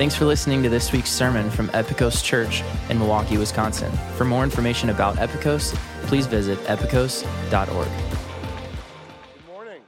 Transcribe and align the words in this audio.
Thanks 0.00 0.14
for 0.14 0.24
listening 0.24 0.62
to 0.62 0.70
this 0.70 0.92
week's 0.92 1.10
sermon 1.10 1.50
from 1.50 1.68
Epikos 1.68 2.24
Church 2.24 2.62
in 2.88 2.98
Milwaukee, 2.98 3.36
Wisconsin. 3.36 3.92
For 4.16 4.24
more 4.24 4.44
information 4.44 4.88
about 4.88 5.16
Epikos, 5.16 5.74
please 6.04 6.26
visit 6.26 6.58
epikos.org. 6.60 7.88
Good 9.36 9.46
morning. 9.46 9.82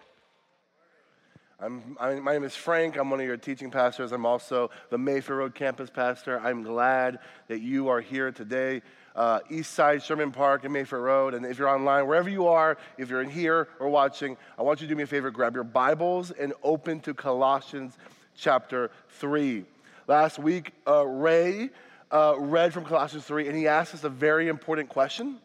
I'm, 1.59 1.97
I, 1.99 2.17
my 2.17 2.35
name 2.35 2.45
is 2.45 2.55
Frank. 2.55 2.99
I'm 2.99 3.09
one 3.09 3.21
of 3.21 3.27
your 3.27 3.39
teaching 3.39 3.71
pastors. 3.71 4.13
I'm 4.13 4.27
also 4.27 4.71
the 4.91 4.99
Mayfair 4.99 5.37
Road 5.37 5.55
campus 5.55 5.89
pastor. 5.89 6.39
I'm 6.41 6.63
glad 6.63 7.19
that 7.49 7.63
you 7.63 7.89
are 7.89 8.03
here 8.03 8.31
today. 8.31 8.83
Uh, 9.17 9.41
East 9.49 9.73
Side, 9.73 10.03
Sherman 10.03 10.31
Park, 10.31 10.65
and 10.65 10.75
Mayfair 10.75 11.01
Road. 11.01 11.33
And 11.33 11.47
if 11.47 11.59
you're 11.59 11.71
online, 11.71 12.07
wherever 12.07 12.29
you 12.29 12.49
are, 12.49 12.77
if 12.99 13.09
you're 13.09 13.23
in 13.23 13.31
here 13.31 13.67
or 13.81 13.89
watching, 13.89 14.37
I 14.59 14.63
want 14.63 14.83
you 14.83 14.87
to 14.89 14.93
do 14.93 14.97
me 14.97 15.05
a 15.05 15.07
favor 15.07 15.31
grab 15.31 15.55
your 15.55 15.65
Bibles 15.65 16.33
and 16.33 16.53
open 16.63 17.01
to 17.01 17.15
Colossians 17.15 17.97
chapter 18.37 18.91
3. 19.09 19.65
Last 20.09 20.39
week, 20.39 20.73
uh, 20.87 21.07
Ray 21.07 21.71
uh, 22.11 22.35
read 22.39 22.73
from 22.73 22.85
Colossians 22.85 23.25
3, 23.25 23.47
and 23.47 23.57
he 23.57 23.69
asked 23.69 23.95
us 23.95 24.05
a 24.05 24.09
very 24.09 24.49
important 24.49 24.89
question. 24.89 25.39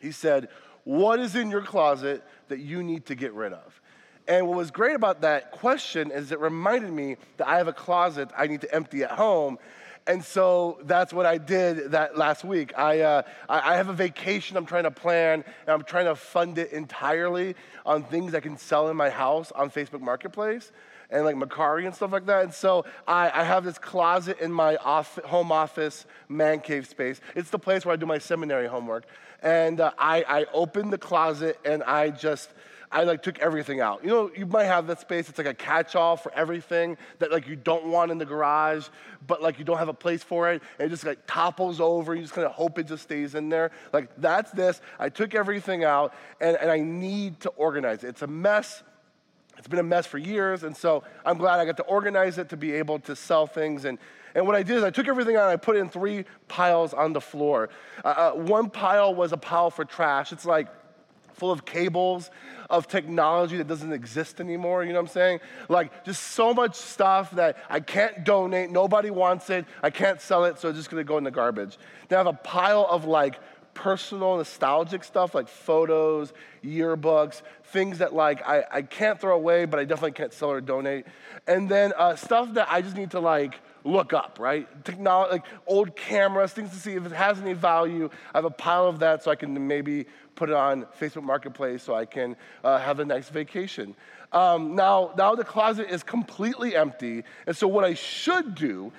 He 0.00 0.10
said, 0.10 0.48
What 0.82 1.20
is 1.20 1.36
in 1.36 1.50
your 1.50 1.62
closet 1.62 2.24
that 2.48 2.58
you 2.58 2.82
need 2.82 3.06
to 3.06 3.14
get 3.14 3.32
rid 3.32 3.52
of? 3.52 3.80
And 4.26 4.48
what 4.48 4.56
was 4.56 4.70
great 4.70 4.96
about 4.96 5.20
that 5.20 5.52
question 5.52 6.10
is 6.10 6.32
it 6.32 6.40
reminded 6.40 6.92
me 6.92 7.16
that 7.36 7.46
I 7.46 7.58
have 7.58 7.68
a 7.68 7.72
closet 7.72 8.30
I 8.36 8.46
need 8.46 8.62
to 8.62 8.74
empty 8.74 9.04
at 9.04 9.12
home. 9.12 9.58
And 10.06 10.22
so 10.22 10.78
that's 10.82 11.12
what 11.12 11.24
I 11.24 11.38
did 11.38 11.92
that 11.92 12.18
last 12.18 12.44
week. 12.44 12.76
I, 12.76 13.00
uh, 13.00 13.22
I 13.48 13.76
have 13.76 13.88
a 13.88 13.94
vacation 13.94 14.56
I'm 14.56 14.66
trying 14.66 14.84
to 14.84 14.90
plan, 14.90 15.44
and 15.62 15.68
I'm 15.68 15.82
trying 15.82 16.06
to 16.06 16.14
fund 16.14 16.58
it 16.58 16.72
entirely 16.72 17.54
on 17.86 18.02
things 18.02 18.34
I 18.34 18.40
can 18.40 18.58
sell 18.58 18.88
in 18.88 18.96
my 18.96 19.08
house 19.08 19.50
on 19.52 19.70
Facebook 19.70 20.00
Marketplace 20.00 20.72
and 21.10 21.24
like 21.24 21.36
Mercari 21.36 21.86
and 21.86 21.94
stuff 21.94 22.12
like 22.12 22.26
that. 22.26 22.44
And 22.44 22.54
so 22.54 22.84
I, 23.06 23.30
I 23.32 23.44
have 23.44 23.64
this 23.64 23.78
closet 23.78 24.38
in 24.40 24.52
my 24.52 24.76
off, 24.76 25.16
home 25.24 25.52
office 25.52 26.06
man 26.28 26.60
cave 26.60 26.86
space. 26.86 27.20
It's 27.34 27.50
the 27.50 27.58
place 27.58 27.84
where 27.84 27.92
I 27.92 27.96
do 27.96 28.06
my 28.06 28.18
seminary 28.18 28.66
homework. 28.66 29.04
And 29.42 29.80
uh, 29.80 29.92
I, 29.98 30.24
I 30.26 30.46
opened 30.52 30.92
the 30.92 30.98
closet 30.98 31.58
and 31.64 31.82
I 31.82 32.10
just, 32.10 32.50
I 32.90 33.02
like 33.02 33.22
took 33.22 33.40
everything 33.40 33.80
out. 33.80 34.04
You 34.04 34.10
know, 34.10 34.30
you 34.36 34.46
might 34.46 34.64
have 34.64 34.86
that 34.86 35.00
space. 35.00 35.28
It's 35.28 35.36
like 35.36 35.48
a 35.48 35.54
catch-all 35.54 36.16
for 36.16 36.32
everything 36.32 36.96
that 37.18 37.32
like 37.32 37.48
you 37.48 37.56
don't 37.56 37.86
want 37.86 38.12
in 38.12 38.18
the 38.18 38.24
garage, 38.24 38.86
but 39.26 39.42
like 39.42 39.58
you 39.58 39.64
don't 39.64 39.78
have 39.78 39.88
a 39.88 39.94
place 39.94 40.22
for 40.22 40.52
it, 40.52 40.62
and 40.78 40.86
it 40.86 40.90
just 40.90 41.04
like 41.04 41.18
topples 41.26 41.80
over. 41.80 42.14
You 42.14 42.22
just 42.22 42.34
kind 42.34 42.46
of 42.46 42.52
hope 42.52 42.78
it 42.78 42.86
just 42.86 43.02
stays 43.02 43.34
in 43.34 43.48
there. 43.48 43.72
Like 43.92 44.10
that's 44.18 44.52
this. 44.52 44.80
I 45.00 45.08
took 45.08 45.34
everything 45.34 45.82
out, 45.82 46.14
and, 46.40 46.56
and 46.56 46.70
I 46.70 46.78
need 46.78 47.40
to 47.40 47.48
organize 47.50 48.04
it. 48.04 48.08
It's 48.08 48.22
a 48.22 48.28
mess. 48.28 48.84
It's 49.64 49.68
been 49.70 49.78
a 49.78 49.82
mess 49.82 50.04
for 50.04 50.18
years, 50.18 50.62
and 50.62 50.76
so 50.76 51.04
I'm 51.24 51.38
glad 51.38 51.58
I 51.58 51.64
got 51.64 51.78
to 51.78 51.84
organize 51.84 52.36
it 52.36 52.50
to 52.50 52.56
be 52.58 52.72
able 52.72 52.98
to 52.98 53.16
sell 53.16 53.46
things. 53.46 53.86
And, 53.86 53.98
and 54.34 54.46
what 54.46 54.54
I 54.54 54.62
did 54.62 54.76
is 54.76 54.84
I 54.84 54.90
took 54.90 55.08
everything 55.08 55.36
out 55.36 55.44
and 55.44 55.52
I 55.52 55.56
put 55.56 55.76
it 55.76 55.78
in 55.78 55.88
three 55.88 56.26
piles 56.48 56.92
on 56.92 57.14
the 57.14 57.20
floor. 57.22 57.70
Uh, 58.04 58.08
uh, 58.08 58.32
one 58.32 58.68
pile 58.68 59.14
was 59.14 59.32
a 59.32 59.38
pile 59.38 59.70
for 59.70 59.86
trash. 59.86 60.32
It's 60.32 60.44
like 60.44 60.68
full 61.32 61.50
of 61.50 61.64
cables 61.64 62.30
of 62.68 62.88
technology 62.88 63.56
that 63.56 63.66
doesn't 63.66 63.94
exist 63.94 64.38
anymore, 64.38 64.84
you 64.84 64.92
know 64.92 65.00
what 65.00 65.08
I'm 65.08 65.14
saying? 65.14 65.40
Like 65.70 66.04
just 66.04 66.22
so 66.22 66.52
much 66.52 66.74
stuff 66.74 67.30
that 67.32 67.56
I 67.70 67.80
can't 67.80 68.22
donate, 68.22 68.70
nobody 68.70 69.08
wants 69.08 69.48
it, 69.48 69.64
I 69.82 69.88
can't 69.88 70.20
sell 70.20 70.44
it, 70.44 70.58
so 70.58 70.68
it's 70.68 70.78
just 70.78 70.90
gonna 70.90 71.04
go 71.04 71.16
in 71.16 71.24
the 71.24 71.30
garbage. 71.30 71.78
Then 72.08 72.18
I 72.18 72.20
have 72.20 72.26
a 72.26 72.38
pile 72.38 72.86
of 72.88 73.06
like 73.06 73.40
personal 73.74 74.36
nostalgic 74.36 75.04
stuff 75.04 75.34
like 75.34 75.48
photos, 75.48 76.32
yearbooks, 76.64 77.42
things 77.64 77.98
that 77.98 78.14
like 78.14 78.46
I, 78.46 78.64
I 78.70 78.82
can't 78.82 79.20
throw 79.20 79.34
away, 79.34 79.64
but 79.64 79.78
I 79.80 79.84
definitely 79.84 80.12
can't 80.12 80.32
sell 80.32 80.50
or 80.50 80.60
donate. 80.60 81.06
And 81.46 81.68
then 81.68 81.92
uh, 81.96 82.16
stuff 82.16 82.54
that 82.54 82.68
I 82.70 82.80
just 82.80 82.96
need 82.96 83.10
to 83.10 83.20
like 83.20 83.60
look 83.84 84.12
up, 84.12 84.38
right? 84.40 84.66
Technology, 84.84 85.32
like 85.32 85.44
old 85.66 85.94
cameras, 85.94 86.52
things 86.52 86.70
to 86.70 86.76
see 86.76 86.94
if 86.94 87.04
it 87.04 87.12
has 87.12 87.40
any 87.40 87.52
value. 87.52 88.08
I 88.32 88.38
have 88.38 88.44
a 88.44 88.50
pile 88.50 88.86
of 88.86 88.98
that 89.00 89.22
so 89.22 89.30
I 89.30 89.36
can 89.36 89.66
maybe 89.66 90.06
put 90.34 90.48
it 90.48 90.56
on 90.56 90.86
Facebook 90.98 91.22
Marketplace 91.22 91.82
so 91.82 91.94
I 91.94 92.06
can 92.06 92.36
uh, 92.62 92.78
have 92.78 93.00
a 93.00 93.04
nice 93.04 93.28
vacation. 93.28 93.94
Um, 94.32 94.74
now, 94.74 95.12
now 95.16 95.34
the 95.34 95.44
closet 95.44 95.88
is 95.90 96.02
completely 96.02 96.74
empty, 96.74 97.22
and 97.46 97.56
so 97.56 97.68
what 97.68 97.84
I 97.84 97.94
should 97.94 98.54
do 98.54 98.92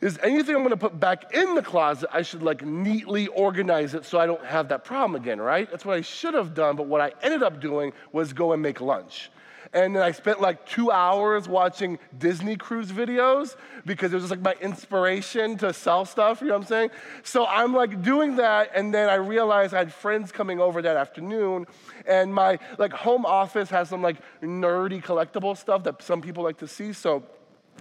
is 0.00 0.18
anything 0.22 0.56
I'm 0.56 0.62
gonna 0.62 0.76
put 0.76 0.98
back 0.98 1.34
in 1.34 1.54
the 1.54 1.62
closet, 1.62 2.08
I 2.12 2.22
should 2.22 2.42
like 2.42 2.64
neatly 2.64 3.26
organize 3.28 3.94
it 3.94 4.04
so 4.04 4.18
I 4.18 4.26
don't 4.26 4.44
have 4.44 4.68
that 4.68 4.84
problem 4.84 5.20
again, 5.20 5.40
right? 5.40 5.70
That's 5.70 5.84
what 5.84 5.96
I 5.96 6.00
should 6.00 6.34
have 6.34 6.54
done, 6.54 6.76
but 6.76 6.86
what 6.86 7.00
I 7.00 7.12
ended 7.22 7.42
up 7.42 7.60
doing 7.60 7.92
was 8.12 8.32
go 8.32 8.52
and 8.52 8.62
make 8.62 8.80
lunch. 8.80 9.30
And 9.72 9.94
then 9.94 10.02
I 10.02 10.10
spent 10.10 10.40
like 10.40 10.66
two 10.66 10.90
hours 10.90 11.48
watching 11.48 11.98
Disney 12.18 12.56
cruise 12.56 12.90
videos 12.90 13.54
because 13.86 14.12
it 14.12 14.16
was 14.16 14.24
just 14.24 14.30
like 14.30 14.40
my 14.40 14.54
inspiration 14.60 15.56
to 15.58 15.72
sell 15.72 16.04
stuff, 16.04 16.40
you 16.40 16.48
know 16.48 16.54
what 16.54 16.62
I'm 16.62 16.66
saying? 16.66 16.90
So 17.22 17.46
I'm 17.46 17.72
like 17.72 18.02
doing 18.02 18.36
that, 18.36 18.72
and 18.74 18.92
then 18.92 19.08
I 19.08 19.14
realized 19.14 19.74
I 19.74 19.78
had 19.78 19.92
friends 19.92 20.32
coming 20.32 20.58
over 20.58 20.82
that 20.82 20.96
afternoon, 20.96 21.66
and 22.06 22.34
my 22.34 22.58
like 22.78 22.92
home 22.92 23.24
office 23.24 23.70
has 23.70 23.88
some 23.90 24.02
like 24.02 24.16
nerdy 24.42 25.02
collectible 25.02 25.56
stuff 25.56 25.84
that 25.84 26.02
some 26.02 26.20
people 26.20 26.42
like 26.42 26.58
to 26.58 26.66
see, 26.66 26.92
so 26.92 27.22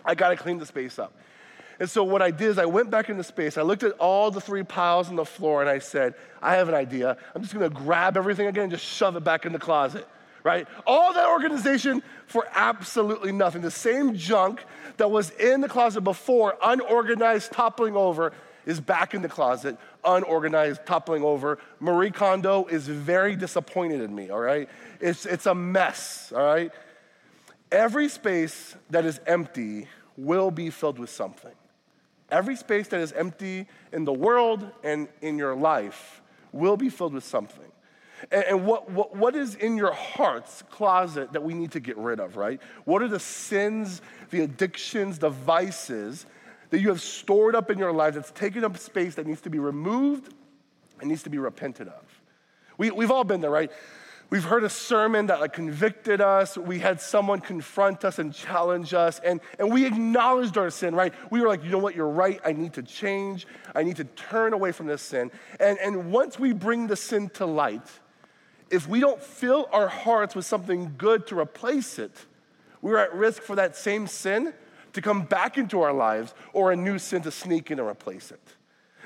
I 0.06 0.14
gotta 0.14 0.36
clean 0.36 0.60
the 0.60 0.66
space 0.68 1.00
up. 1.00 1.14
And 1.80 1.90
so 1.90 2.04
what 2.04 2.22
I 2.22 2.30
did 2.32 2.50
is 2.50 2.58
I 2.58 2.66
went 2.66 2.90
back 2.92 3.10
into 3.10 3.24
space. 3.24 3.58
I 3.58 3.62
looked 3.62 3.84
at 3.84 3.94
all 3.94 4.32
the 4.32 4.42
three 4.42 4.64
piles 4.64 5.08
on 5.08 5.16
the 5.16 5.26
floor 5.26 5.62
and 5.62 5.70
I 5.70 5.80
said, 5.80 6.14
I 6.42 6.56
have 6.56 6.68
an 6.68 6.76
idea. 6.76 7.18
I'm 7.34 7.42
just 7.42 7.54
gonna 7.54 7.70
grab 7.70 8.18
everything 8.18 8.48
again 8.48 8.64
and 8.64 8.72
just 8.72 8.86
shove 8.86 9.16
it 9.16 9.24
back 9.24 9.46
in 9.46 9.54
the 9.54 9.60
closet, 9.60 10.06
right? 10.44 10.68
All 10.86 11.14
that 11.14 11.30
organization 11.30 12.04
for 12.28 12.46
absolutely 12.54 13.32
nothing. 13.32 13.62
The 13.62 13.72
same 13.72 14.16
junk 14.16 14.64
that 14.98 15.10
was 15.10 15.30
in 15.32 15.62
the 15.62 15.70
closet 15.70 16.02
before, 16.02 16.58
unorganized, 16.62 17.54
toppling 17.54 17.96
over, 17.96 18.34
is 18.66 18.82
back 18.82 19.14
in 19.14 19.22
the 19.22 19.30
closet, 19.30 19.78
unorganized, 20.04 20.86
toppling 20.86 21.24
over. 21.24 21.60
Marie 21.80 22.12
Kondo 22.12 22.66
is 22.66 22.88
very 22.88 23.38
disappointed 23.38 24.02
in 24.02 24.14
me, 24.14 24.30
all 24.30 24.40
right? 24.40 24.68
It's, 25.00 25.26
it's 25.26 25.46
a 25.46 25.56
mess, 25.56 26.34
all 26.36 26.44
right? 26.44 26.72
Every 27.72 28.10
space 28.10 28.76
that 28.90 29.06
is 29.06 29.22
empty 29.26 29.88
will 30.18 30.52
be 30.52 30.70
filled 30.70 31.00
with 31.00 31.10
something. 31.10 31.54
Every 32.32 32.56
space 32.56 32.88
that 32.90 33.00
is 33.00 33.12
empty 33.12 33.68
in 33.92 34.06
the 34.06 34.14
world 34.14 34.70
and 34.84 35.08
in 35.22 35.38
your 35.38 35.56
life 35.56 36.22
will 36.52 36.78
be 36.78 36.90
filled 36.90 37.14
with 37.14 37.24
something. 37.24 37.66
And, 38.32 38.44
and 38.44 38.66
what, 38.66 38.90
what, 38.92 39.16
what 39.16 39.36
is 39.36 39.56
in 39.56 39.78
your 39.78 39.94
heart's 39.94 40.64
closet 40.70 41.34
that 41.34 41.44
we 41.44 41.54
need 41.54 41.72
to 41.72 41.80
get 41.80 41.98
rid 41.98 42.20
of, 42.20 42.38
right? 42.38 42.62
What 42.86 43.02
are 43.02 43.08
the 43.08 43.20
sins, 43.20 44.02
the 44.30 44.42
addictions, 44.42 45.20
the 45.20 45.30
vices 45.30 46.26
that 46.70 46.80
you 46.80 46.90
have 46.90 47.02
stored 47.02 47.56
up 47.56 47.72
in 47.72 47.78
your 47.78 47.92
life 47.92 48.14
that's 48.14 48.32
taken 48.32 48.64
up 48.64 48.78
space 48.78 49.16
that 49.16 49.26
needs 49.26 49.42
to 49.42 49.50
be 49.50 49.60
removed 49.60 50.34
and 51.00 51.10
needs 51.10 51.24
to 51.24 51.30
be 51.30 51.38
repented 51.38 51.88
of? 51.88 52.22
We, 52.78 52.92
we've 52.92 53.12
all 53.12 53.24
been 53.24 53.42
there, 53.42 53.52
right? 53.52 53.72
We've 54.30 54.44
heard 54.44 54.64
a 54.64 54.70
sermon 54.70 55.26
that 55.28 55.40
like 55.40 55.54
convicted 55.54 56.22
us. 56.22 56.56
We 56.56 56.78
had 56.78 57.02
someone 57.02 57.40
confront 57.40 58.06
us 58.06 58.20
and 58.20 58.32
challenge 58.32 58.94
us, 58.94 59.20
and, 59.20 59.42
and 59.58 59.72
we 59.72 59.86
acknowledged 59.86 60.58
our 60.58 60.70
sin, 60.70 60.94
right? 60.94 61.14
We 61.32 61.42
were 61.42 61.48
like, 61.48 61.64
you 61.64 61.72
know 61.72 61.80
what, 61.80 61.96
you're 61.96 62.08
right. 62.08 62.40
I 62.46 62.54
need 62.54 62.74
to 62.74 62.84
change. 62.84 63.48
I 63.74 63.82
need 63.82 63.96
to 63.96 64.04
turn 64.04 64.54
away 64.54 64.72
from 64.72 64.86
this 64.86 65.02
sin. 65.02 65.32
And, 65.60 65.80
and 65.80 66.12
once 66.12 66.38
we 66.38 66.54
bring 66.54 66.86
the 66.86 66.96
sin 66.96 67.30
to 67.32 67.46
light, 67.48 67.88
if 68.70 68.88
we 68.88 69.00
don't 69.00 69.22
fill 69.22 69.68
our 69.72 69.88
hearts 69.88 70.36
with 70.36 70.46
something 70.46 70.94
good 70.96 71.26
to 71.28 71.40
replace 71.40 71.98
it, 71.98 72.12
we're 72.82 72.98
at 72.98 73.14
risk 73.16 73.42
for 73.42 73.56
that 73.56 73.76
same 73.76 74.06
sin 74.06 74.54
to 74.94 75.02
come 75.02 75.24
back 75.24 75.58
into 75.58 75.82
our 75.82 75.94
lives 75.94 76.36
or 76.54 76.72
a 76.72 76.76
new 76.76 77.00
sin 77.00 77.24
to 77.24 77.32
sneak 77.32 77.72
in 77.72 77.80
and 77.80 77.88
replace 77.88 78.32
it. 78.32 78.42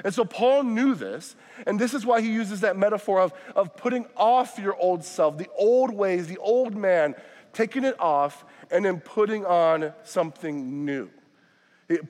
And 0.03 0.13
so 0.13 0.25
Paul 0.25 0.63
knew 0.63 0.95
this, 0.95 1.35
and 1.65 1.79
this 1.79 1.93
is 1.93 2.05
why 2.05 2.21
he 2.21 2.31
uses 2.31 2.61
that 2.61 2.77
metaphor 2.77 3.21
of, 3.21 3.33
of 3.55 3.75
putting 3.77 4.05
off 4.17 4.59
your 4.59 4.75
old 4.75 5.03
self, 5.03 5.37
the 5.37 5.49
old 5.57 5.93
ways, 5.93 6.27
the 6.27 6.37
old 6.37 6.75
man, 6.75 7.15
taking 7.53 7.85
it 7.85 7.99
off, 7.99 8.43
and 8.69 8.83
then 8.83 8.99
putting 8.99 9.45
on 9.45 9.93
something 10.03 10.83
new. 10.85 11.09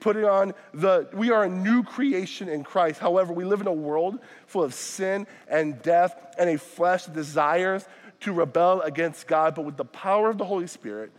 Putting 0.00 0.24
on 0.24 0.54
the, 0.72 1.08
we 1.12 1.30
are 1.30 1.44
a 1.44 1.48
new 1.48 1.82
creation 1.82 2.48
in 2.48 2.64
Christ. 2.64 3.00
However, 3.00 3.32
we 3.32 3.44
live 3.44 3.60
in 3.60 3.66
a 3.66 3.72
world 3.72 4.18
full 4.46 4.64
of 4.64 4.72
sin 4.72 5.26
and 5.46 5.80
death 5.82 6.34
and 6.38 6.48
a 6.48 6.58
flesh 6.58 7.06
desires 7.06 7.86
to 8.20 8.32
rebel 8.32 8.80
against 8.80 9.26
God. 9.26 9.54
But 9.54 9.66
with 9.66 9.76
the 9.76 9.84
power 9.84 10.30
of 10.30 10.38
the 10.38 10.44
Holy 10.44 10.68
Spirit, 10.68 11.12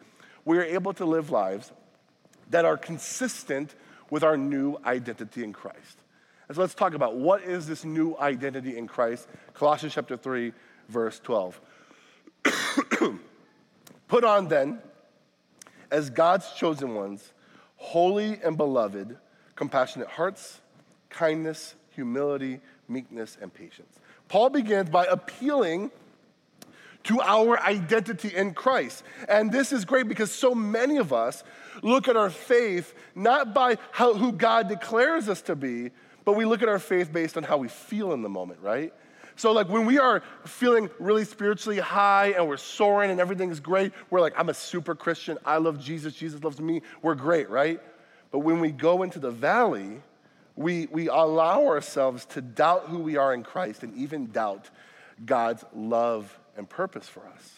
we 0.45 0.57
are 0.57 0.63
able 0.63 0.93
to 0.93 1.05
live 1.05 1.31
lives 1.31 1.71
that 2.49 2.65
are 2.65 2.77
consistent 2.77 3.75
with 4.09 4.23
our 4.23 4.37
new 4.37 4.77
identity 4.85 5.43
in 5.43 5.53
Christ. 5.53 5.99
And 6.47 6.55
so 6.55 6.61
let's 6.61 6.75
talk 6.75 6.93
about 6.93 7.15
what 7.15 7.41
is 7.43 7.67
this 7.67 7.83
new 7.83 8.15
identity 8.19 8.77
in 8.77 8.87
Christ. 8.87 9.27
Colossians 9.53 9.93
chapter 9.93 10.15
3, 10.15 10.53
verse 10.89 11.19
12. 11.23 11.59
Put 14.07 14.23
on 14.23 14.47
then, 14.47 14.79
as 15.89 16.09
God's 16.09 16.51
chosen 16.53 16.93
ones, 16.93 17.33
holy 17.77 18.39
and 18.43 18.57
beloved, 18.57 19.17
compassionate 19.55 20.07
hearts, 20.07 20.61
kindness, 21.09 21.75
humility, 21.91 22.59
meekness, 22.87 23.37
and 23.41 23.53
patience. 23.53 23.99
Paul 24.27 24.49
begins 24.49 24.89
by 24.89 25.05
appealing 25.05 25.91
to 27.05 27.21
our 27.21 27.59
identity 27.61 28.35
in 28.35 28.53
Christ. 28.53 29.03
And 29.29 29.51
this 29.51 29.71
is 29.71 29.85
great 29.85 30.07
because 30.07 30.31
so 30.31 30.55
many 30.55 30.97
of 30.97 31.13
us 31.13 31.43
look 31.83 32.07
at 32.07 32.17
our 32.17 32.31
faith 32.31 32.93
not 33.13 33.53
by 33.53 33.77
how, 33.91 34.15
who 34.15 34.31
God 34.31 34.67
declares 34.67 35.29
us 35.29 35.41
to 35.43 35.55
be, 35.55 35.91
but 36.25 36.33
we 36.33 36.45
look 36.45 36.61
at 36.61 36.69
our 36.69 36.79
faith 36.79 37.13
based 37.13 37.37
on 37.37 37.43
how 37.43 37.57
we 37.57 37.67
feel 37.67 38.11
in 38.13 38.21
the 38.21 38.29
moment, 38.29 38.59
right? 38.61 38.93
So, 39.37 39.51
like 39.51 39.67
when 39.69 39.85
we 39.85 39.99
are 39.99 40.23
feeling 40.45 40.89
really 40.99 41.25
spiritually 41.25 41.79
high 41.79 42.27
and 42.31 42.47
we're 42.47 42.57
soaring 42.57 43.11
and 43.11 43.19
everything's 43.19 43.59
great, 43.59 43.91
we're 44.09 44.21
like, 44.21 44.33
I'm 44.37 44.49
a 44.49 44.53
super 44.53 44.95
Christian. 44.95 45.37
I 45.45 45.57
love 45.57 45.79
Jesus. 45.79 46.13
Jesus 46.13 46.43
loves 46.43 46.59
me. 46.59 46.81
We're 47.01 47.15
great, 47.15 47.49
right? 47.49 47.81
But 48.31 48.39
when 48.39 48.59
we 48.59 48.71
go 48.71 49.03
into 49.03 49.19
the 49.19 49.31
valley, 49.31 50.01
we, 50.55 50.87
we 50.87 51.09
allow 51.09 51.65
ourselves 51.67 52.25
to 52.27 52.41
doubt 52.41 52.85
who 52.87 52.99
we 52.99 53.17
are 53.17 53.33
in 53.33 53.43
Christ 53.43 53.83
and 53.83 53.95
even 53.95 54.27
doubt 54.27 54.69
God's 55.25 55.65
love 55.73 56.37
and 56.57 56.67
purpose 56.67 57.07
for 57.07 57.25
us. 57.27 57.51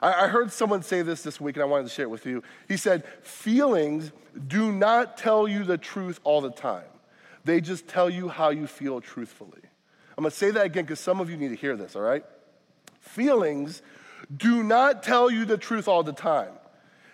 I, 0.00 0.24
I 0.24 0.28
heard 0.28 0.52
someone 0.52 0.82
say 0.82 1.02
this 1.02 1.22
this 1.22 1.40
week 1.40 1.56
and 1.56 1.62
I 1.62 1.66
wanted 1.66 1.84
to 1.84 1.88
share 1.90 2.04
it 2.04 2.10
with 2.10 2.26
you. 2.26 2.42
He 2.68 2.76
said, 2.76 3.04
Feelings 3.22 4.12
do 4.46 4.72
not 4.72 5.16
tell 5.16 5.48
you 5.48 5.64
the 5.64 5.78
truth 5.78 6.20
all 6.24 6.40
the 6.40 6.50
time, 6.50 6.84
they 7.44 7.60
just 7.60 7.88
tell 7.88 8.10
you 8.10 8.28
how 8.28 8.50
you 8.50 8.66
feel 8.66 9.00
truthfully. 9.00 9.62
I'm 10.16 10.24
gonna 10.24 10.30
say 10.30 10.50
that 10.50 10.66
again 10.66 10.84
because 10.84 11.00
some 11.00 11.20
of 11.20 11.30
you 11.30 11.36
need 11.36 11.48
to 11.48 11.56
hear 11.56 11.76
this, 11.76 11.94
all 11.94 12.02
right? 12.02 12.24
Feelings 13.00 13.82
do 14.34 14.62
not 14.62 15.02
tell 15.02 15.30
you 15.30 15.44
the 15.44 15.56
truth 15.56 15.88
all 15.88 16.02
the 16.02 16.12
time, 16.12 16.52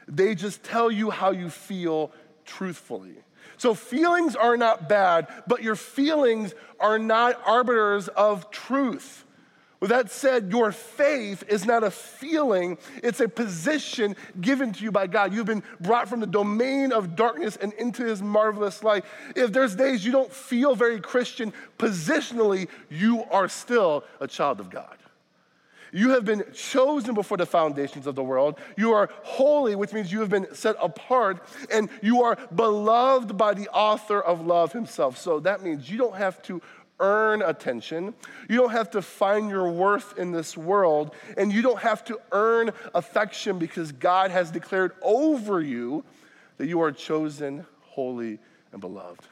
they 0.09 0.35
just 0.35 0.63
tell 0.63 0.91
you 0.91 1.11
how 1.11 1.31
you 1.31 1.51
feel 1.51 2.13
truthfully. 2.45 3.17
So, 3.57 3.75
feelings 3.75 4.35
are 4.37 4.57
not 4.57 4.89
bad, 4.89 5.29
but 5.47 5.63
your 5.63 5.77
feelings 5.77 6.55
are 6.81 6.99
not 6.99 7.41
arbiters 7.47 8.09
of 8.09 8.51
truth. 8.51 9.24
With 9.85 9.91
that 9.91 10.11
said, 10.11 10.51
your 10.51 10.73
faith 10.73 11.45
is 11.47 11.67
not 11.67 11.85
a 11.85 11.91
feeling, 11.91 12.79
it's 13.03 13.21
a 13.21 13.29
position 13.29 14.17
given 14.41 14.73
to 14.73 14.83
you 14.83 14.91
by 14.91 15.07
God. 15.07 15.35
You've 15.35 15.45
been 15.45 15.63
brought 15.79 16.09
from 16.09 16.21
the 16.21 16.27
domain 16.27 16.91
of 16.91 17.15
darkness 17.15 17.57
and 17.57 17.75
into 17.75 18.03
his 18.03 18.23
marvelous 18.23 18.83
light. 18.83 19.05
If 19.37 19.53
there's 19.53 19.77
days 19.77 20.03
you 20.03 20.11
don't 20.11 20.33
feel 20.33 20.75
very 20.75 21.01
Christian, 21.01 21.53
positionally, 21.79 22.69
you 22.89 23.25
are 23.25 23.47
still 23.47 24.05
a 24.21 24.27
child 24.27 24.59
of 24.59 24.71
God. 24.71 24.97
You 25.93 26.13
have 26.13 26.25
been 26.25 26.45
chosen 26.55 27.15
before 27.15 27.37
the 27.37 27.45
foundations 27.45 28.07
of 28.07 28.15
the 28.15 28.25
world. 28.25 28.59
You 28.79 28.95
are 28.95 29.11
holy, 29.23 29.77
which 29.77 29.93
means 29.93 30.11
you 30.11 30.21
have 30.21 30.31
been 30.31 30.47
set 30.55 30.77
apart, 30.81 31.47
and 31.71 31.91
you 32.01 32.23
are 32.23 32.39
beloved 32.55 33.37
by 33.37 33.53
the 33.53 33.69
author 33.69 34.19
of 34.19 34.47
love 34.47 34.73
himself. 34.73 35.19
So 35.19 35.41
that 35.41 35.63
means 35.63 35.91
you 35.91 35.99
don't 35.99 36.17
have 36.17 36.43
to 36.45 36.63
earn 37.01 37.43
attention. 37.43 38.15
You 38.49 38.57
don't 38.57 38.71
have 38.71 38.91
to 38.91 39.03
find 39.03 39.51
your 39.51 39.71
worth 39.71 40.19
in 40.19 40.33
this 40.33 40.57
world, 40.57 41.15
and 41.37 41.53
you 41.53 41.63
don't 41.63 41.81
have 41.81 42.05
to 42.05 42.21
earn 42.33 42.71
affection 42.95 43.59
because 43.59 43.93
God 43.93 44.31
has 44.31 44.51
declared 44.51 44.93
over 45.03 45.61
you 45.61 46.05
that 46.59 46.67
you 46.67 46.81
are 46.81 46.93
chosen, 46.93 47.67
holy, 47.81 48.39
and 48.73 48.81
beloved. 48.81 49.27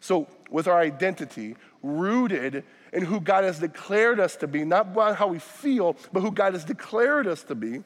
So, 0.00 0.28
with 0.50 0.68
our 0.68 0.78
identity 0.78 1.56
rooted 1.82 2.64
in 2.92 3.04
who 3.04 3.20
God 3.20 3.44
has 3.44 3.58
declared 3.58 4.20
us 4.20 4.36
to 4.36 4.46
be, 4.46 4.64
not 4.64 4.94
how 5.16 5.26
we 5.26 5.38
feel, 5.38 5.96
but 6.12 6.20
who 6.20 6.30
God 6.30 6.52
has 6.52 6.64
declared 6.64 7.26
us 7.26 7.42
to 7.44 7.54
be, 7.54 7.82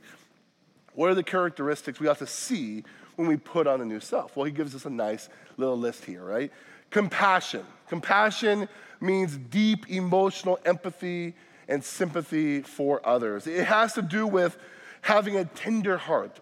what 0.94 1.10
are 1.10 1.14
the 1.14 1.22
characteristics 1.22 1.98
we 1.98 2.06
have 2.06 2.18
to 2.18 2.26
see 2.26 2.84
when 3.16 3.28
we 3.28 3.36
put 3.36 3.66
on 3.66 3.80
a 3.80 3.84
new 3.84 4.00
self? 4.00 4.36
Well, 4.36 4.44
he 4.44 4.52
gives 4.52 4.74
us 4.74 4.84
a 4.84 4.90
nice 4.90 5.28
little 5.56 5.78
list 5.78 6.04
here, 6.04 6.22
right? 6.22 6.52
Compassion. 6.92 7.64
Compassion 7.88 8.68
means 9.00 9.36
deep 9.36 9.90
emotional 9.90 10.58
empathy 10.64 11.34
and 11.68 11.82
sympathy 11.82 12.60
for 12.60 13.00
others. 13.04 13.46
It 13.46 13.64
has 13.64 13.94
to 13.94 14.02
do 14.02 14.26
with 14.26 14.56
having 15.00 15.36
a 15.36 15.44
tender 15.44 15.96
heart 15.96 16.38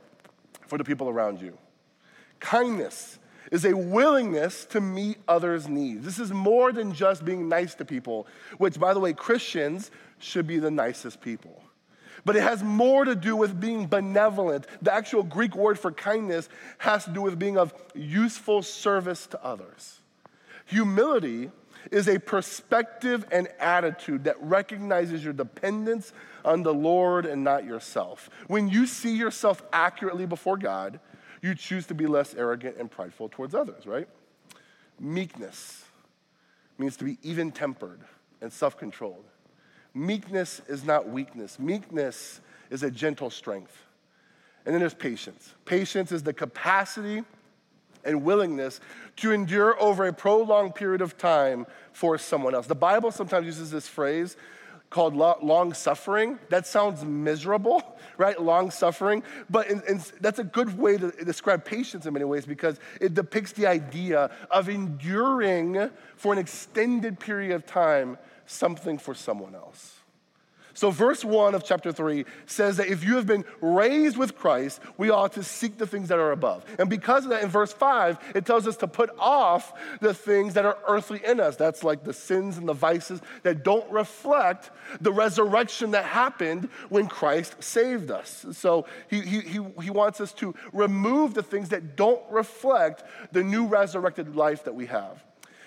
for 0.66 0.76
the 0.76 0.84
people 0.84 1.08
around 1.08 1.40
you. 1.40 1.56
Kindness 2.40 3.18
is 3.50 3.64
a 3.64 3.76
willingness 3.76 4.64
to 4.66 4.80
meet 4.80 5.18
others' 5.26 5.68
needs. 5.68 6.04
This 6.04 6.18
is 6.18 6.32
more 6.32 6.72
than 6.72 6.92
just 6.92 7.24
being 7.24 7.48
nice 7.48 7.74
to 7.76 7.84
people, 7.84 8.26
which, 8.58 8.78
by 8.78 8.92
the 8.92 9.00
way, 9.00 9.12
Christians 9.12 9.90
should 10.18 10.46
be 10.46 10.58
the 10.58 10.70
nicest 10.70 11.20
people. 11.20 11.62
But 12.24 12.36
it 12.36 12.42
has 12.42 12.62
more 12.62 13.04
to 13.04 13.14
do 13.14 13.34
with 13.34 13.58
being 13.58 13.86
benevolent. 13.86 14.66
The 14.82 14.92
actual 14.92 15.22
Greek 15.22 15.56
word 15.56 15.78
for 15.78 15.90
kindness 15.90 16.48
has 16.78 17.04
to 17.04 17.10
do 17.10 17.22
with 17.22 17.38
being 17.38 17.56
of 17.56 17.72
useful 17.94 18.62
service 18.62 19.26
to 19.28 19.42
others. 19.42 19.99
Humility 20.70 21.50
is 21.90 22.08
a 22.08 22.20
perspective 22.20 23.26
and 23.32 23.48
attitude 23.58 24.22
that 24.24 24.36
recognizes 24.40 25.24
your 25.24 25.32
dependence 25.32 26.12
on 26.44 26.62
the 26.62 26.72
Lord 26.72 27.26
and 27.26 27.42
not 27.42 27.64
yourself. 27.64 28.30
When 28.46 28.68
you 28.68 28.86
see 28.86 29.16
yourself 29.16 29.64
accurately 29.72 30.26
before 30.26 30.56
God, 30.56 31.00
you 31.42 31.56
choose 31.56 31.86
to 31.86 31.94
be 31.94 32.06
less 32.06 32.34
arrogant 32.34 32.76
and 32.78 32.88
prideful 32.88 33.30
towards 33.30 33.52
others, 33.52 33.84
right? 33.84 34.06
Meekness 35.00 35.84
means 36.78 36.96
to 36.98 37.04
be 37.04 37.18
even 37.24 37.50
tempered 37.50 38.02
and 38.40 38.52
self 38.52 38.78
controlled. 38.78 39.24
Meekness 39.92 40.62
is 40.68 40.84
not 40.84 41.08
weakness, 41.08 41.58
meekness 41.58 42.40
is 42.70 42.84
a 42.84 42.90
gentle 42.92 43.30
strength. 43.30 43.76
And 44.64 44.72
then 44.72 44.80
there's 44.80 44.94
patience. 44.94 45.52
Patience 45.64 46.12
is 46.12 46.22
the 46.22 46.32
capacity 46.32 47.24
and 48.04 48.22
willingness 48.22 48.80
to 49.16 49.32
endure 49.32 49.80
over 49.80 50.06
a 50.06 50.12
prolonged 50.12 50.74
period 50.74 51.00
of 51.00 51.16
time 51.18 51.66
for 51.92 52.18
someone 52.18 52.54
else. 52.54 52.66
The 52.66 52.74
Bible 52.74 53.10
sometimes 53.10 53.46
uses 53.46 53.70
this 53.70 53.88
phrase 53.88 54.36
called 54.90 55.14
long 55.14 55.72
suffering. 55.72 56.38
That 56.48 56.66
sounds 56.66 57.04
miserable, 57.04 57.98
right? 58.18 58.40
Long 58.40 58.70
suffering. 58.70 59.22
But 59.48 59.68
in, 59.68 59.82
in, 59.88 60.02
that's 60.20 60.40
a 60.40 60.44
good 60.44 60.76
way 60.76 60.98
to 60.98 61.10
describe 61.24 61.64
patience 61.64 62.06
in 62.06 62.12
many 62.12 62.24
ways 62.24 62.44
because 62.44 62.78
it 63.00 63.14
depicts 63.14 63.52
the 63.52 63.66
idea 63.66 64.30
of 64.50 64.68
enduring 64.68 65.90
for 66.16 66.32
an 66.32 66.38
extended 66.38 67.20
period 67.20 67.52
of 67.54 67.66
time 67.66 68.18
something 68.46 68.98
for 68.98 69.14
someone 69.14 69.54
else. 69.54 69.99
So, 70.80 70.90
verse 70.90 71.22
1 71.22 71.54
of 71.54 71.62
chapter 71.62 71.92
3 71.92 72.24
says 72.46 72.78
that 72.78 72.86
if 72.86 73.04
you 73.04 73.16
have 73.16 73.26
been 73.26 73.44
raised 73.60 74.16
with 74.16 74.34
Christ, 74.34 74.80
we 74.96 75.10
ought 75.10 75.34
to 75.34 75.42
seek 75.42 75.76
the 75.76 75.86
things 75.86 76.08
that 76.08 76.18
are 76.18 76.32
above. 76.32 76.64
And 76.78 76.88
because 76.88 77.24
of 77.24 77.30
that, 77.32 77.42
in 77.42 77.50
verse 77.50 77.70
5, 77.70 78.32
it 78.34 78.46
tells 78.46 78.66
us 78.66 78.78
to 78.78 78.88
put 78.88 79.10
off 79.18 79.74
the 80.00 80.14
things 80.14 80.54
that 80.54 80.64
are 80.64 80.78
earthly 80.88 81.20
in 81.22 81.38
us. 81.38 81.56
That's 81.56 81.84
like 81.84 82.02
the 82.02 82.14
sins 82.14 82.56
and 82.56 82.66
the 82.66 82.72
vices 82.72 83.20
that 83.42 83.62
don't 83.62 83.92
reflect 83.92 84.70
the 85.02 85.12
resurrection 85.12 85.90
that 85.90 86.06
happened 86.06 86.70
when 86.88 87.08
Christ 87.08 87.62
saved 87.62 88.10
us. 88.10 88.46
So, 88.52 88.86
he, 89.10 89.20
he, 89.20 89.40
he, 89.40 89.60
he 89.82 89.90
wants 89.90 90.18
us 90.18 90.32
to 90.32 90.54
remove 90.72 91.34
the 91.34 91.42
things 91.42 91.68
that 91.68 91.94
don't 91.94 92.22
reflect 92.30 93.04
the 93.32 93.44
new 93.44 93.66
resurrected 93.66 94.34
life 94.34 94.64
that 94.64 94.74
we 94.74 94.86
have. 94.86 95.22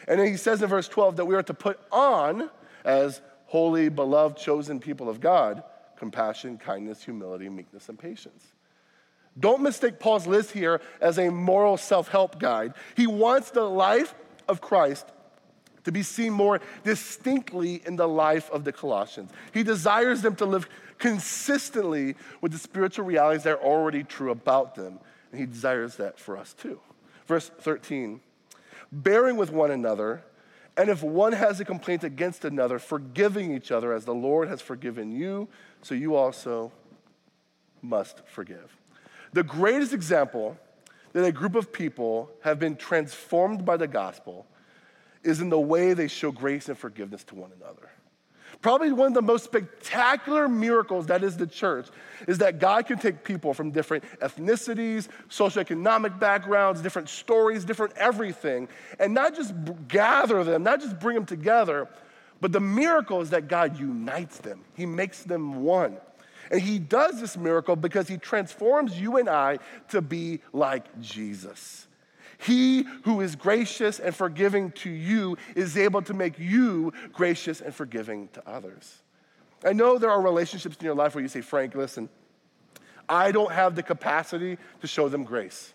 And 0.08 0.20
then 0.20 0.26
he 0.26 0.38
says 0.38 0.64
in 0.64 0.70
verse 0.70 0.88
12 0.88 1.18
that 1.18 1.26
we 1.26 1.36
are 1.36 1.44
to 1.44 1.54
put 1.54 1.80
on 1.92 2.50
as 2.84 3.22
holy, 3.54 3.88
beloved, 3.88 4.36
chosen 4.36 4.80
people 4.80 5.08
of 5.08 5.22
God 5.22 5.64
compassion, 5.96 6.58
kindness, 6.58 7.04
humility, 7.04 7.48
meekness, 7.48 7.88
and 7.88 7.98
patience. 8.00 8.44
Don't 9.40 9.62
mistake 9.62 10.00
Paul's 10.00 10.26
list 10.26 10.52
here 10.52 10.82
as 11.00 11.20
a 11.20 11.30
moral 11.30 11.78
self 11.78 12.08
help 12.08 12.40
guide. 12.40 12.74
He 12.98 13.06
wants 13.06 13.52
the 13.52 13.62
life 13.62 14.16
of 14.48 14.60
Christ 14.60 15.06
to 15.84 15.92
be 15.92 16.02
seen 16.02 16.34
more 16.34 16.62
distinctly 16.84 17.80
in 17.86 17.96
the 17.96 18.08
life 18.08 18.50
of 18.50 18.64
the 18.64 18.72
Colossians. 18.72 19.30
He 19.54 19.62
desires 19.62 20.24
them 20.24 20.36
to 20.38 20.46
live 20.46 20.68
consistently 20.98 22.16
with 22.42 22.54
the 22.54 22.58
spiritual 22.58 23.06
realities 23.06 23.44
that 23.44 23.60
are 23.60 23.64
already 23.64 24.04
true 24.04 24.32
about 24.32 24.74
them. 24.74 25.00
And 25.32 25.40
he 25.40 25.46
desires 25.46 25.96
that 25.98 26.20
for 26.20 26.38
us 26.38 26.54
too. 26.54 26.80
Verse 27.28 27.52
13 27.60 28.20
bearing 28.92 29.38
with 29.38 29.52
one 29.52 29.70
another 29.70 30.24
and 30.76 30.90
if 30.90 31.04
one 31.04 31.34
has 31.34 31.60
a 31.60 31.66
complaint 31.66 32.04
against 32.04 32.46
another, 32.46 32.80
forgiving 32.80 33.54
each 33.54 33.72
other 33.72 33.94
as 33.94 34.06
the 34.06 34.14
Lord 34.14 34.48
has 34.48 34.62
forgiven 34.62 35.12
you, 35.12 35.48
so 35.82 35.94
you 35.94 36.16
also 36.16 36.72
must 37.82 38.26
forgive. 38.26 38.76
The 39.34 39.44
greatest 39.44 39.94
example 39.94 40.58
that 41.12 41.24
a 41.24 41.32
group 41.32 41.56
of 41.56 41.72
people 41.72 42.30
have 42.42 42.60
been 42.60 42.76
transformed 42.76 43.66
by 43.66 43.78
the 43.78 43.88
gospel 43.88 44.48
is 45.24 45.42
in 45.42 45.50
the 45.50 45.60
way 45.60 45.94
they 45.94 46.08
show 46.08 46.32
grace 46.32 46.70
and 46.70 46.78
forgiveness 46.78 47.24
to 47.26 47.36
one 47.36 47.52
another. 47.60 47.90
Probably 48.64 48.94
one 48.94 49.08
of 49.08 49.14
the 49.14 49.22
most 49.22 49.44
spectacular 49.44 50.48
miracles 50.48 51.08
that 51.08 51.22
is 51.22 51.36
the 51.36 51.46
church 51.46 51.90
is 52.30 52.38
that 52.38 52.60
God 52.60 52.88
can 52.88 52.98
take 52.98 53.26
people 53.26 53.54
from 53.54 53.72
different 53.72 54.06
ethnicities, 54.22 55.10
socioeconomic 55.30 56.18
backgrounds, 56.18 56.82
different 56.82 57.10
stories, 57.10 57.66
different 57.66 57.94
everything, 57.98 58.70
and 59.00 59.14
not 59.14 59.36
just 59.36 59.54
gather 59.90 60.46
them, 60.46 60.64
not 60.64 60.80
just 60.80 60.98
bring 60.98 61.14
them 61.14 61.26
together, 61.26 61.90
but 62.40 62.54
the 62.54 62.62
miracle 62.62 63.20
is 63.20 63.32
that 63.32 63.50
God 63.50 63.78
unites 63.78 64.38
them. 64.38 64.62
He 64.76 64.86
makes 64.86 65.24
them 65.24 65.66
one. 65.66 65.98
And 66.50 66.62
he 66.62 66.80
does 66.80 67.20
this 67.20 67.36
miracle 67.36 67.76
because 67.76 68.08
he 68.08 68.18
transforms 68.18 68.98
you 68.98 69.18
and 69.18 69.28
I 69.28 69.60
to 69.90 70.02
be 70.02 70.40
like 70.54 71.02
Jesus. 71.02 71.88
He 72.44 72.84
who 73.04 73.22
is 73.22 73.36
gracious 73.36 74.00
and 74.00 74.14
forgiving 74.14 74.72
to 74.72 74.90
you 74.90 75.38
is 75.56 75.78
able 75.78 76.02
to 76.04 76.14
make 76.14 76.38
you 76.38 76.92
gracious 77.12 77.62
and 77.62 77.74
forgiving 77.74 78.28
to 78.34 78.48
others. 78.48 79.02
I 79.64 79.74
know 79.74 79.98
there 79.98 80.12
are 80.12 80.22
relationships 80.22 80.76
in 80.78 80.86
your 80.86 80.96
life 80.96 81.16
where 81.16 81.22
you 81.22 81.30
say, 81.30 81.42
Frank, 81.42 81.74
listen, 81.74 82.10
I 83.08 83.32
don't 83.32 83.52
have 83.52 83.76
the 83.76 83.84
capacity 83.84 84.58
to 84.82 84.88
show 84.88 85.08
them 85.08 85.24
grace. 85.24 85.74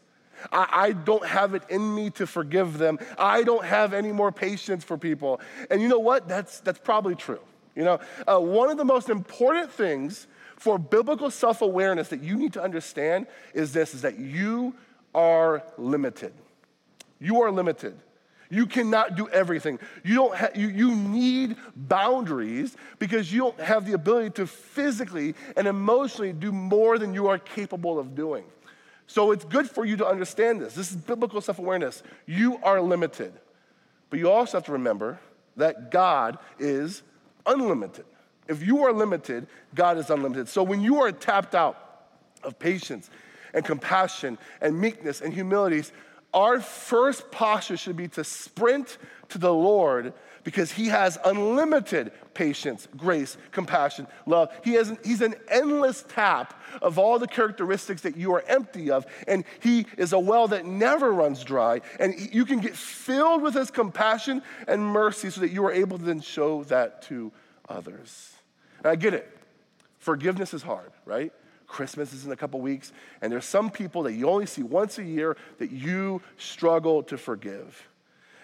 I, 0.52 0.92
don't 0.92 1.26
have 1.26 1.54
it 1.54 1.62
in 1.68 1.94
me 1.94 2.10
to 2.10 2.26
forgive 2.26 2.78
them. 2.78 2.98
I 3.18 3.42
don't 3.42 3.64
have 3.64 3.92
any 3.92 4.12
more 4.12 4.30
patience 4.30 4.84
for 4.84 4.96
people. 4.96 5.40
And 5.68 5.82
you 5.82 5.88
know 5.88 5.98
what? 5.98 6.28
That's, 6.28 6.60
that's 6.60 6.78
probably 6.78 7.16
true. 7.16 7.40
You 7.74 7.84
know, 7.84 8.00
uh, 8.26 8.38
one 8.38 8.70
of 8.70 8.76
the 8.76 8.84
most 8.84 9.08
important 9.08 9.72
things 9.72 10.28
for 10.56 10.78
biblical 10.78 11.30
self 11.30 11.62
awareness 11.62 12.08
that 12.08 12.22
you 12.22 12.36
need 12.36 12.52
to 12.52 12.62
understand 12.62 13.26
is 13.54 13.72
this 13.72 13.94
is 13.94 14.02
that 14.02 14.18
you 14.18 14.74
are 15.14 15.62
limited. 15.76 16.32
You 17.18 17.42
are 17.42 17.50
limited. 17.50 17.98
You 18.50 18.66
cannot 18.66 19.14
do 19.14 19.28
everything. 19.28 19.78
You, 20.04 20.14
don't 20.14 20.34
ha- 20.34 20.48
you, 20.54 20.68
you 20.68 20.94
need 20.94 21.56
boundaries 21.76 22.76
because 22.98 23.32
you 23.32 23.40
don't 23.40 23.60
have 23.60 23.84
the 23.84 23.92
ability 23.92 24.30
to 24.30 24.46
physically 24.46 25.34
and 25.56 25.66
emotionally 25.66 26.32
do 26.32 26.50
more 26.50 26.98
than 26.98 27.12
you 27.12 27.26
are 27.26 27.38
capable 27.38 27.98
of 27.98 28.14
doing. 28.14 28.44
So 29.06 29.32
it's 29.32 29.44
good 29.44 29.68
for 29.68 29.84
you 29.84 29.96
to 29.98 30.06
understand 30.06 30.60
this. 30.60 30.74
This 30.74 30.90
is 30.90 30.96
biblical 30.96 31.40
self 31.40 31.58
awareness. 31.58 32.02
You 32.26 32.58
are 32.62 32.80
limited. 32.80 33.32
But 34.10 34.18
you 34.18 34.30
also 34.30 34.58
have 34.58 34.64
to 34.64 34.72
remember 34.72 35.18
that 35.56 35.90
God 35.90 36.38
is 36.58 37.02
unlimited. 37.46 38.04
If 38.48 38.66
you 38.66 38.84
are 38.84 38.92
limited, 38.92 39.46
God 39.74 39.98
is 39.98 40.08
unlimited. 40.08 40.48
So 40.48 40.62
when 40.62 40.80
you 40.80 41.00
are 41.02 41.12
tapped 41.12 41.54
out 41.54 42.06
of 42.42 42.58
patience 42.58 43.10
and 43.52 43.64
compassion 43.64 44.38
and 44.60 44.78
meekness 44.78 45.20
and 45.20 45.34
humility, 45.34 45.84
our 46.34 46.60
first 46.60 47.30
posture 47.30 47.76
should 47.76 47.96
be 47.96 48.08
to 48.08 48.24
sprint 48.24 48.98
to 49.30 49.38
the 49.38 49.52
Lord 49.52 50.12
because 50.44 50.72
he 50.72 50.86
has 50.86 51.18
unlimited 51.24 52.12
patience, 52.32 52.88
grace, 52.96 53.36
compassion, 53.52 54.06
love. 54.24 54.50
He 54.64 54.74
has 54.74 54.90
an, 54.90 54.98
he's 55.04 55.20
an 55.20 55.34
endless 55.48 56.04
tap 56.08 56.58
of 56.80 56.98
all 56.98 57.18
the 57.18 57.26
characteristics 57.26 58.02
that 58.02 58.16
you 58.16 58.32
are 58.34 58.44
empty 58.46 58.90
of. 58.90 59.06
And 59.26 59.44
he 59.60 59.86
is 59.96 60.12
a 60.12 60.18
well 60.18 60.48
that 60.48 60.64
never 60.64 61.12
runs 61.12 61.44
dry. 61.44 61.80
And 61.98 62.14
you 62.32 62.44
can 62.44 62.60
get 62.60 62.76
filled 62.76 63.42
with 63.42 63.54
his 63.54 63.70
compassion 63.70 64.42
and 64.66 64.82
mercy 64.82 65.30
so 65.30 65.40
that 65.40 65.50
you 65.50 65.64
are 65.66 65.72
able 65.72 65.98
to 65.98 66.04
then 66.04 66.20
show 66.20 66.64
that 66.64 67.02
to 67.02 67.32
others. 67.68 68.32
And 68.78 68.86
I 68.86 68.96
get 68.96 69.14
it. 69.14 69.30
Forgiveness 69.98 70.54
is 70.54 70.62
hard, 70.62 70.92
right? 71.04 71.32
Christmas 71.68 72.12
is 72.14 72.24
in 72.24 72.32
a 72.32 72.36
couple 72.36 72.60
weeks, 72.60 72.92
and 73.20 73.30
there's 73.30 73.44
some 73.44 73.70
people 73.70 74.02
that 74.04 74.14
you 74.14 74.28
only 74.28 74.46
see 74.46 74.62
once 74.62 74.98
a 74.98 75.04
year 75.04 75.36
that 75.58 75.70
you 75.70 76.22
struggle 76.38 77.02
to 77.04 77.18
forgive. 77.18 77.88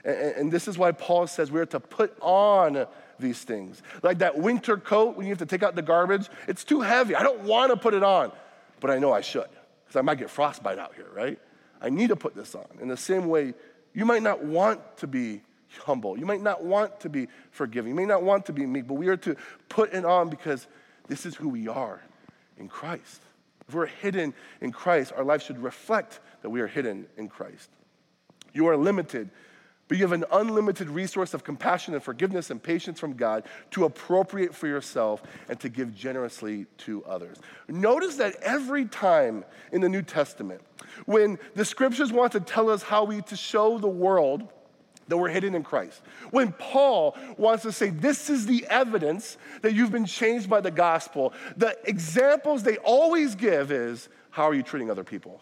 And, 0.04 0.16
and 0.16 0.52
this 0.52 0.68
is 0.68 0.78
why 0.78 0.92
Paul 0.92 1.26
says 1.26 1.50
we're 1.50 1.66
to 1.66 1.80
put 1.80 2.16
on 2.20 2.86
these 3.18 3.42
things. 3.42 3.82
Like 4.02 4.18
that 4.18 4.38
winter 4.38 4.76
coat 4.76 5.16
when 5.16 5.26
you 5.26 5.32
have 5.32 5.38
to 5.38 5.46
take 5.46 5.62
out 5.62 5.74
the 5.74 5.82
garbage, 5.82 6.28
it's 6.46 6.64
too 6.64 6.82
heavy. 6.82 7.16
I 7.16 7.22
don't 7.22 7.42
want 7.42 7.72
to 7.72 7.76
put 7.76 7.94
it 7.94 8.02
on, 8.02 8.30
but 8.78 8.90
I 8.90 8.98
know 8.98 9.12
I 9.12 9.22
should 9.22 9.48
because 9.84 9.96
I 9.96 10.02
might 10.02 10.18
get 10.18 10.28
frostbite 10.28 10.78
out 10.78 10.94
here, 10.94 11.08
right? 11.14 11.38
I 11.80 11.88
need 11.88 12.08
to 12.08 12.16
put 12.16 12.34
this 12.34 12.54
on. 12.54 12.66
In 12.80 12.88
the 12.88 12.96
same 12.96 13.26
way, 13.26 13.54
you 13.94 14.04
might 14.04 14.22
not 14.22 14.44
want 14.44 14.80
to 14.98 15.06
be 15.06 15.40
humble. 15.78 16.18
You 16.18 16.26
might 16.26 16.42
not 16.42 16.62
want 16.62 17.00
to 17.00 17.08
be 17.08 17.28
forgiving. 17.50 17.90
You 17.90 17.96
may 17.96 18.06
not 18.06 18.22
want 18.22 18.46
to 18.46 18.52
be 18.52 18.66
meek, 18.66 18.86
but 18.86 18.94
we 18.94 19.08
are 19.08 19.16
to 19.18 19.36
put 19.68 19.94
it 19.94 20.04
on 20.04 20.28
because 20.28 20.66
this 21.08 21.24
is 21.24 21.34
who 21.34 21.48
we 21.48 21.68
are 21.68 22.02
in 22.58 22.68
Christ. 22.68 23.20
If 23.68 23.74
we're 23.74 23.86
hidden 23.86 24.34
in 24.60 24.72
Christ, 24.72 25.12
our 25.16 25.24
life 25.24 25.42
should 25.42 25.62
reflect 25.62 26.20
that 26.42 26.50
we 26.50 26.60
are 26.60 26.66
hidden 26.66 27.06
in 27.16 27.28
Christ. 27.28 27.70
You 28.52 28.68
are 28.68 28.76
limited, 28.76 29.30
but 29.88 29.98
you 29.98 30.04
have 30.04 30.12
an 30.12 30.24
unlimited 30.32 30.88
resource 30.88 31.34
of 31.34 31.44
compassion 31.44 31.94
and 31.94 32.02
forgiveness 32.02 32.50
and 32.50 32.62
patience 32.62 33.00
from 33.00 33.14
God 33.14 33.44
to 33.72 33.84
appropriate 33.84 34.54
for 34.54 34.66
yourself 34.66 35.22
and 35.48 35.58
to 35.60 35.68
give 35.68 35.94
generously 35.94 36.66
to 36.78 37.04
others. 37.04 37.38
Notice 37.68 38.16
that 38.16 38.36
every 38.42 38.84
time 38.86 39.44
in 39.72 39.80
the 39.80 39.88
New 39.88 40.02
Testament, 40.02 40.60
when 41.06 41.38
the 41.54 41.64
scriptures 41.64 42.12
want 42.12 42.32
to 42.32 42.40
tell 42.40 42.70
us 42.70 42.82
how 42.82 43.04
we 43.04 43.22
to 43.22 43.36
show 43.36 43.78
the 43.78 43.88
world 43.88 44.48
that 45.08 45.16
we're 45.16 45.28
hidden 45.28 45.54
in 45.54 45.62
Christ. 45.62 46.00
When 46.30 46.52
Paul 46.52 47.16
wants 47.36 47.62
to 47.64 47.72
say, 47.72 47.90
This 47.90 48.30
is 48.30 48.46
the 48.46 48.66
evidence 48.68 49.36
that 49.62 49.74
you've 49.74 49.92
been 49.92 50.06
changed 50.06 50.48
by 50.48 50.60
the 50.60 50.70
gospel, 50.70 51.32
the 51.56 51.76
examples 51.84 52.62
they 52.62 52.76
always 52.78 53.34
give 53.34 53.70
is 53.70 54.08
how 54.30 54.44
are 54.44 54.54
you 54.54 54.62
treating 54.62 54.90
other 54.90 55.04
people? 55.04 55.40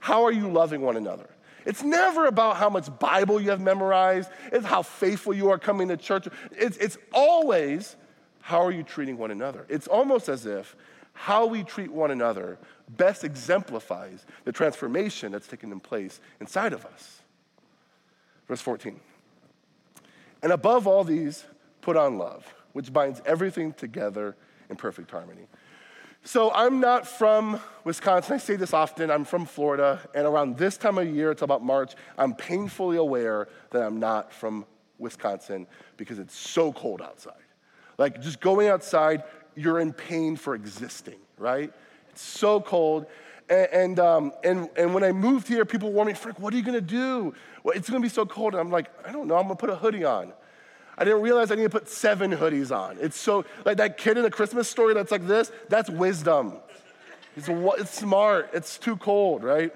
How 0.00 0.24
are 0.24 0.32
you 0.32 0.48
loving 0.48 0.82
one 0.82 0.96
another? 0.96 1.28
It's 1.64 1.82
never 1.82 2.26
about 2.26 2.56
how 2.56 2.68
much 2.68 2.96
Bible 2.98 3.40
you 3.40 3.50
have 3.50 3.60
memorized, 3.60 4.30
it's 4.52 4.66
how 4.66 4.82
faithful 4.82 5.32
you 5.32 5.48
are 5.50 5.58
coming 5.58 5.88
to 5.88 5.96
church. 5.96 6.28
It's, 6.52 6.76
it's 6.76 6.98
always 7.12 7.96
how 8.42 8.62
are 8.62 8.70
you 8.70 8.82
treating 8.82 9.16
one 9.16 9.30
another? 9.30 9.64
It's 9.70 9.86
almost 9.86 10.28
as 10.28 10.44
if 10.44 10.76
how 11.14 11.46
we 11.46 11.62
treat 11.62 11.90
one 11.90 12.10
another 12.10 12.58
best 12.88 13.24
exemplifies 13.24 14.26
the 14.44 14.52
transformation 14.52 15.32
that's 15.32 15.46
taken 15.46 15.80
place 15.80 16.20
inside 16.40 16.74
of 16.74 16.84
us. 16.84 17.22
Verse 18.48 18.60
14. 18.60 18.98
And 20.42 20.52
above 20.52 20.86
all 20.86 21.04
these, 21.04 21.44
put 21.80 21.96
on 21.96 22.18
love, 22.18 22.52
which 22.72 22.92
binds 22.92 23.22
everything 23.24 23.72
together 23.72 24.36
in 24.68 24.76
perfect 24.76 25.10
harmony. 25.10 25.46
So 26.26 26.50
I'm 26.52 26.80
not 26.80 27.06
from 27.06 27.60
Wisconsin. 27.84 28.34
I 28.34 28.38
say 28.38 28.56
this 28.56 28.72
often. 28.72 29.10
I'm 29.10 29.24
from 29.24 29.44
Florida. 29.44 30.00
And 30.14 30.26
around 30.26 30.56
this 30.56 30.78
time 30.78 30.96
of 30.96 31.06
year, 31.06 31.30
it's 31.30 31.42
about 31.42 31.62
March, 31.62 31.94
I'm 32.16 32.34
painfully 32.34 32.96
aware 32.96 33.48
that 33.70 33.82
I'm 33.82 34.00
not 34.00 34.32
from 34.32 34.64
Wisconsin 34.98 35.66
because 35.96 36.18
it's 36.18 36.36
so 36.36 36.72
cold 36.72 37.02
outside. 37.02 37.34
Like 37.98 38.20
just 38.22 38.40
going 38.40 38.68
outside, 38.68 39.22
you're 39.54 39.80
in 39.80 39.92
pain 39.92 40.36
for 40.36 40.54
existing, 40.54 41.18
right? 41.38 41.72
It's 42.10 42.22
so 42.22 42.60
cold. 42.60 43.06
And, 43.48 43.68
and, 43.72 43.98
um, 44.00 44.32
and, 44.42 44.68
and 44.76 44.94
when 44.94 45.04
I 45.04 45.12
moved 45.12 45.48
here, 45.48 45.64
people 45.64 45.92
warned 45.92 46.08
me, 46.08 46.14
Frank, 46.14 46.38
what 46.38 46.54
are 46.54 46.56
you 46.56 46.62
gonna 46.62 46.80
do? 46.80 47.34
Well, 47.62 47.76
it's 47.76 47.88
gonna 47.88 48.00
be 48.00 48.08
so 48.08 48.24
cold. 48.24 48.54
And 48.54 48.60
I'm 48.60 48.70
like, 48.70 48.90
I 49.06 49.12
don't 49.12 49.26
know, 49.26 49.36
I'm 49.36 49.44
gonna 49.44 49.56
put 49.56 49.70
a 49.70 49.76
hoodie 49.76 50.04
on. 50.04 50.32
I 50.96 51.04
didn't 51.04 51.22
realize 51.22 51.50
I 51.50 51.56
need 51.56 51.64
to 51.64 51.70
put 51.70 51.88
seven 51.88 52.30
hoodies 52.30 52.74
on. 52.74 52.98
It's 53.00 53.18
so, 53.18 53.44
like 53.64 53.78
that 53.78 53.98
kid 53.98 54.16
in 54.16 54.22
the 54.22 54.30
Christmas 54.30 54.68
story 54.68 54.94
that's 54.94 55.10
like 55.10 55.26
this, 55.26 55.50
that's 55.68 55.90
wisdom. 55.90 56.54
It's, 57.36 57.48
it's 57.48 57.90
smart, 57.90 58.50
it's 58.52 58.78
too 58.78 58.96
cold, 58.96 59.42
right? 59.42 59.74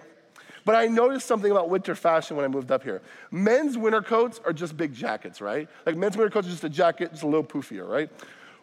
But 0.64 0.76
I 0.76 0.86
noticed 0.86 1.26
something 1.26 1.50
about 1.50 1.70
winter 1.70 1.94
fashion 1.94 2.36
when 2.36 2.44
I 2.44 2.48
moved 2.48 2.70
up 2.70 2.82
here. 2.82 3.00
Men's 3.30 3.76
winter 3.76 4.02
coats 4.02 4.40
are 4.44 4.52
just 4.52 4.76
big 4.76 4.94
jackets, 4.94 5.40
right? 5.40 5.68
Like 5.86 5.96
men's 5.96 6.16
winter 6.16 6.30
coats 6.30 6.46
are 6.46 6.50
just 6.50 6.64
a 6.64 6.68
jacket, 6.68 7.10
just 7.10 7.22
a 7.22 7.26
little 7.26 7.42
poofier, 7.42 7.88
right? 7.88 8.10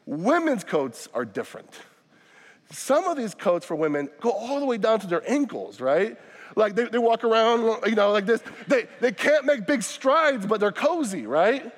Women's 0.05 0.63
coats 0.63 1.09
are 1.13 1.25
different. 1.25 1.69
Some 2.71 3.05
of 3.05 3.17
these 3.17 3.35
coats 3.35 3.65
for 3.65 3.75
women 3.75 4.09
go 4.19 4.31
all 4.31 4.59
the 4.59 4.65
way 4.65 4.77
down 4.77 4.99
to 4.99 5.07
their 5.07 5.29
ankles, 5.29 5.79
right? 5.79 6.17
Like 6.55 6.75
they, 6.75 6.85
they 6.85 6.97
walk 6.97 7.23
around, 7.23 7.85
you 7.85 7.95
know, 7.95 8.11
like 8.11 8.25
this. 8.25 8.41
They, 8.67 8.87
they 9.01 9.11
can't 9.11 9.45
make 9.45 9.65
big 9.67 9.83
strides, 9.83 10.45
but 10.45 10.59
they're 10.59 10.71
cozy, 10.71 11.27
right? 11.27 11.71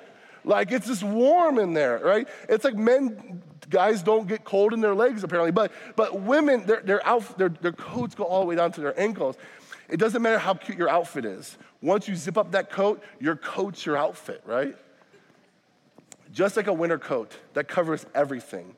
Like 0.44 0.72
it's 0.72 0.86
just 0.86 1.02
warm 1.02 1.58
in 1.58 1.74
there, 1.74 1.98
right? 1.98 2.28
It's 2.48 2.64
like 2.64 2.76
men, 2.76 3.42
guys 3.68 4.02
don't 4.02 4.26
get 4.26 4.44
cold 4.44 4.72
in 4.72 4.80
their 4.80 4.94
legs 4.94 5.24
apparently, 5.24 5.52
but, 5.52 5.72
but 5.96 6.22
women, 6.22 6.64
their, 6.64 6.80
their, 6.80 7.00
outf- 7.00 7.36
their, 7.36 7.50
their 7.50 7.72
coats 7.72 8.14
go 8.14 8.24
all 8.24 8.40
the 8.40 8.46
way 8.46 8.56
down 8.56 8.72
to 8.72 8.80
their 8.80 8.98
ankles. 8.98 9.36
It 9.88 9.98
doesn't 9.98 10.22
matter 10.22 10.38
how 10.38 10.54
cute 10.54 10.78
your 10.78 10.88
outfit 10.88 11.24
is. 11.24 11.58
Once 11.82 12.08
you 12.08 12.16
zip 12.16 12.36
up 12.36 12.52
that 12.52 12.70
coat, 12.70 13.02
your 13.20 13.36
coat's 13.36 13.84
your 13.84 13.96
outfit, 13.96 14.42
right? 14.44 14.76
Just 16.32 16.56
like 16.56 16.66
a 16.66 16.72
winter 16.72 16.98
coat 16.98 17.36
that 17.54 17.68
covers 17.68 18.04
everything. 18.14 18.74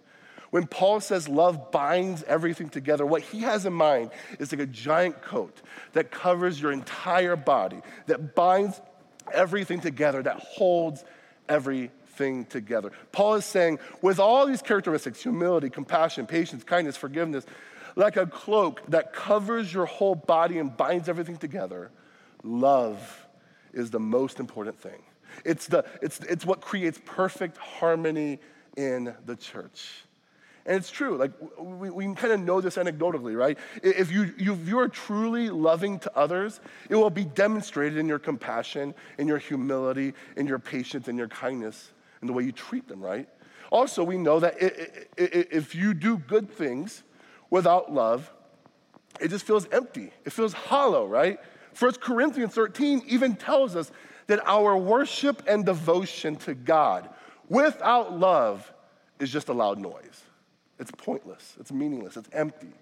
When 0.51 0.67
Paul 0.67 1.01
says 1.01 1.29
love 1.29 1.71
binds 1.71 2.23
everything 2.25 2.69
together, 2.69 3.07
what 3.07 3.23
he 3.23 3.41
has 3.41 3.67
in 3.67 3.73
mind 3.73 4.11
is 4.39 4.53
like 4.53 4.61
a 4.61 4.67
giant 4.67 5.23
coat 5.23 5.63
that 5.93 6.11
covers 6.11 6.61
your 6.61 6.73
entire 6.73 7.37
body, 7.37 7.81
that 8.07 8.35
binds 8.35 8.81
everything 9.33 9.81
together, 9.81 10.23
that 10.23 10.41
holds 10.41 11.05
everything 11.49 12.47
together. 12.47 12.91
Paul 13.13 13.35
is 13.35 13.45
saying, 13.45 13.79
with 14.03 14.19
all 14.19 14.45
these 14.45 14.61
characteristics 14.61 15.23
humility, 15.23 15.71
compassion, 15.71 16.27
patience, 16.27 16.65
kindness, 16.65 16.97
forgiveness 16.97 17.47
like 17.97 18.17
a 18.17 18.27
cloak 18.27 18.83
that 18.89 19.13
covers 19.13 19.73
your 19.73 19.87
whole 19.87 20.15
body 20.15 20.59
and 20.59 20.77
binds 20.77 21.09
everything 21.09 21.37
together, 21.37 21.91
love 22.43 23.27
is 23.73 23.91
the 23.91 24.01
most 24.01 24.41
important 24.41 24.79
thing. 24.79 25.03
It's, 25.45 25.67
the, 25.67 25.85
it's, 26.03 26.19
it's 26.21 26.45
what 26.45 26.61
creates 26.61 27.01
perfect 27.05 27.57
harmony 27.57 28.41
in 28.77 29.15
the 29.27 29.37
church. 29.37 30.05
And 30.67 30.77
it's 30.77 30.91
true, 30.91 31.17
like 31.17 31.33
we, 31.59 31.91
we 31.91 32.15
kind 32.15 32.33
of 32.33 32.41
know 32.41 32.61
this 32.61 32.77
anecdotally, 32.77 33.37
right? 33.37 33.59
If 33.83 34.13
you, 34.13 34.35
you, 34.37 34.53
if 34.55 34.69
you 34.69 34.79
are 34.79 34.89
truly 34.89 35.49
loving 35.49 35.99
to 36.01 36.17
others, 36.17 36.61
it 36.89 36.97
will 36.97 37.11
be 37.11 37.25
demonstrated 37.25 37.99
in 37.99 38.07
your 38.07 38.19
compassion, 38.19 38.95
in 39.19 39.27
your 39.27 39.39
humility, 39.39 40.13
in 40.37 40.47
your 40.47 40.59
patience, 40.59 41.09
in 41.09 41.17
your 41.17 41.29
kindness, 41.29 41.93
in 42.21 42.27
the 42.27 42.33
way 42.33 42.45
you 42.45 42.53
treat 42.53 42.87
them, 42.89 43.01
right? 43.01 43.29
Also, 43.71 44.05
we 44.05 44.19
know 44.19 44.41
that 44.41 44.57
if 45.17 45.75
you 45.75 45.95
do 45.95 46.19
good 46.19 46.51
things 46.51 47.05
without 47.49 47.93
love, 47.93 48.31
it 49.21 49.29
just 49.29 49.47
feels 49.47 49.67
empty. 49.73 50.13
It 50.25 50.33
feels 50.33 50.53
hollow, 50.53 51.07
right? 51.07 51.39
1 51.79 51.93
Corinthians 51.95 52.53
13 52.53 53.05
even 53.07 53.37
tells 53.37 53.77
us 53.77 53.91
that 54.27 54.41
our 54.47 54.77
worship 54.77 55.43
and 55.47 55.65
devotion 55.65 56.37
to 56.37 56.55
God 56.55 57.09
without 57.49 58.19
love 58.19 58.73
is 59.19 59.31
just 59.31 59.49
a 59.49 59.53
loud 59.53 59.79
noise. 59.79 60.23
It's 60.81 60.91
pointless, 60.91 61.57
it's 61.61 61.71
meaningless, 61.71 62.17
it's 62.17 62.31
empty. 62.33 62.73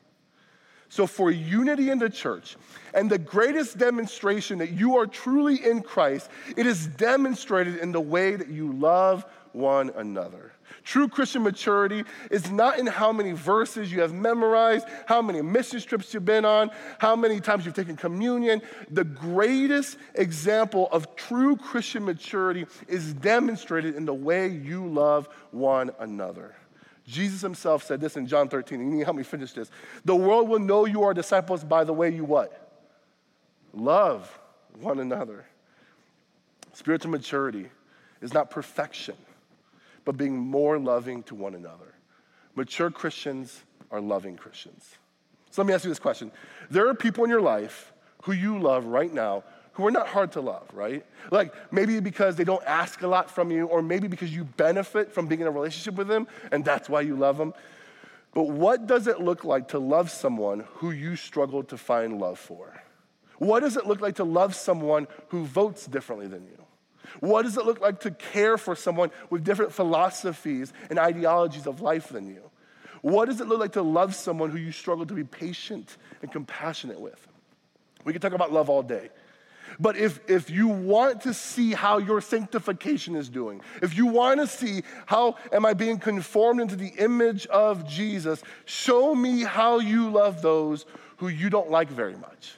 So, 0.89 1.07
for 1.07 1.31
unity 1.31 1.91
in 1.91 1.99
the 1.99 2.09
church 2.09 2.57
and 2.95 3.11
the 3.11 3.19
greatest 3.19 3.77
demonstration 3.77 4.59
that 4.59 4.71
you 4.71 4.97
are 4.97 5.07
truly 5.07 5.63
in 5.63 5.83
Christ, 5.83 6.31
it 6.57 6.67
is 6.67 6.87
demonstrated 6.87 7.77
in 7.77 7.93
the 7.93 8.01
way 8.01 8.37
that 8.37 8.49
you 8.49 8.73
love 8.73 9.27
one 9.53 9.91
another. 9.97 10.53
True 10.85 11.09
Christian 11.09 11.43
maturity 11.43 12.05
is 12.31 12.51
not 12.51 12.79
in 12.79 12.87
how 12.87 13.13
many 13.13 13.33
verses 13.33 13.93
you 13.93 14.01
have 14.01 14.15
memorized, 14.15 14.87
how 15.07 15.21
many 15.21 15.43
mission 15.43 15.81
trips 15.81 16.15
you've 16.15 16.25
been 16.25 16.45
on, 16.45 16.71
how 16.99 17.17
many 17.17 17.41
times 17.41 17.67
you've 17.67 17.75
taken 17.75 17.97
communion. 17.97 18.63
The 18.91 19.05
greatest 19.05 19.99
example 20.15 20.89
of 20.93 21.17
true 21.17 21.57
Christian 21.57 22.05
maturity 22.05 22.67
is 22.87 23.13
demonstrated 23.15 23.97
in 23.97 24.07
the 24.07 24.15
way 24.15 24.49
you 24.49 24.87
love 24.87 25.29
one 25.51 25.91
another. 25.99 26.55
Jesus 27.09 27.41
himself 27.41 27.83
said 27.83 28.01
this 28.01 28.17
in 28.17 28.27
John 28.27 28.49
13. 28.49 28.79
You 28.79 28.87
need 28.87 28.99
to 28.99 29.05
help 29.05 29.17
me 29.17 29.23
finish 29.23 29.53
this. 29.53 29.71
The 30.05 30.15
world 30.15 30.49
will 30.49 30.59
know 30.59 30.85
you 30.85 31.05
are 31.05 31.15
disciples 31.15 31.65
by 31.65 31.85
the 31.85 31.93
way 31.93 32.11
you 32.11 32.25
what? 32.25 32.71
Love 33.73 34.39
one 34.81 35.01
another. 35.01 35.47
Spiritual 36.75 37.11
maturity 37.11 37.69
is 38.21 38.35
not 38.35 38.51
perfection 38.51 39.17
but 40.09 40.17
being 40.17 40.39
more 40.39 40.79
loving 40.79 41.23
to 41.25 41.35
one 41.35 41.55
another. 41.55 41.95
Mature 42.55 42.91
Christians 42.91 43.63
are 43.91 44.01
loving 44.01 44.37
Christians. 44.37 44.97
So 45.51 45.61
let 45.61 45.69
me 45.69 45.75
ask 45.75 45.85
you 45.85 45.91
this 45.91 45.99
question. 45.99 46.33
There 46.71 46.89
are 46.89 46.95
people 46.95 47.25
in 47.25 47.31
your 47.31 47.43
life 47.43 47.93
who 48.23 48.33
you 48.33 48.59
love 48.59 48.87
right 48.87 49.13
now 49.13 49.45
who 49.79 49.87
are 49.87 49.93
not 49.93 50.09
hard 50.09 50.33
to 50.33 50.41
love, 50.41 50.67
right? 50.73 51.07
Like 51.31 51.55
maybe 51.73 52.01
because 52.01 52.35
they 52.35 52.43
don't 52.43 52.65
ask 52.67 53.01
a 53.03 53.07
lot 53.07 53.31
from 53.31 53.53
you, 53.53 53.67
or 53.67 53.81
maybe 53.81 54.09
because 54.09 54.35
you 54.35 54.43
benefit 54.43 55.13
from 55.13 55.29
being 55.29 55.41
in 55.41 55.47
a 55.47 55.53
relationship 55.53 55.95
with 55.95 56.09
them, 56.09 56.27
and 56.51 56.65
that's 56.65 56.89
why 56.89 57.03
you 57.03 57.15
love 57.15 57.39
them. 57.39 57.55
But 58.35 58.49
what 58.49 58.89
does 58.89 59.07
it 59.07 59.21
look 59.21 59.45
like 59.45 59.69
to 59.69 59.79
love 59.79 60.11
someone 60.11 60.65
who 60.75 60.91
you 60.91 61.15
struggle 61.15 61.63
to 61.63 61.79
find 61.79 62.21
love 62.21 62.41
for? 62.41 62.83
What 63.39 63.61
does 63.61 63.77
it 63.77 63.87
look 63.87 64.01
like 64.01 64.17
to 64.17 64.25
love 64.25 64.57
someone 64.57 65.07
who 65.29 65.45
votes 65.45 65.87
differently 65.87 66.27
than 66.27 66.45
you? 66.45 66.59
What 67.21 67.43
does 67.43 67.57
it 67.57 67.65
look 67.65 67.81
like 67.81 68.01
to 68.01 68.11
care 68.11 68.59
for 68.59 68.75
someone 68.75 69.13
with 69.31 69.45
different 69.45 69.73
philosophies 69.73 70.73
and 70.91 70.99
ideologies 70.99 71.69
of 71.69 71.81
life 71.81 72.09
than 72.09 72.27
you? 72.27 72.43
What 73.01 73.27
does 73.27 73.41
it 73.41 73.47
look 73.47 73.61
like 73.61 73.75
to 73.75 73.83
love 73.83 74.17
someone 74.17 74.51
who 74.51 74.59
you 74.59 74.73
struggle 74.73 75.07
to 75.07 75.15
be 75.15 75.23
patient 75.23 75.99
and 76.21 76.33
compassionate 76.33 77.01
with? 77.01 77.29
We 78.05 78.13
can 78.13 78.21
talk 78.21 78.33
about 78.33 78.53
love 78.53 78.69
all 78.69 78.83
day. 78.83 79.11
But 79.79 79.97
if, 79.97 80.21
if 80.29 80.51
you 80.51 80.69
want 80.69 81.23
to 81.23 81.35
see 81.35 81.73
how 81.73 81.99
your 81.99 82.21
sanctification 82.21 83.15
is 83.15 83.29
doing, 83.29 83.61
if 83.83 83.97
you 83.97 84.07
want 84.07 84.41
to 84.41 84.47
see 84.47 84.83
how 85.07 85.37
am 85.53 85.67
I 85.67 85.75
being 85.75 85.99
conformed 85.99 86.61
into 86.61 86.77
the 86.77 86.93
image 86.99 87.47
of 87.47 87.89
Jesus, 87.89 88.43
show 88.65 89.15
me 89.15 89.43
how 89.43 89.79
you 89.79 90.11
love 90.11 90.43
those 90.43 90.87
who 91.19 91.29
you 91.29 91.51
don't 91.51 91.71
like 91.71 91.89
very 91.89 92.17
much. 92.17 92.55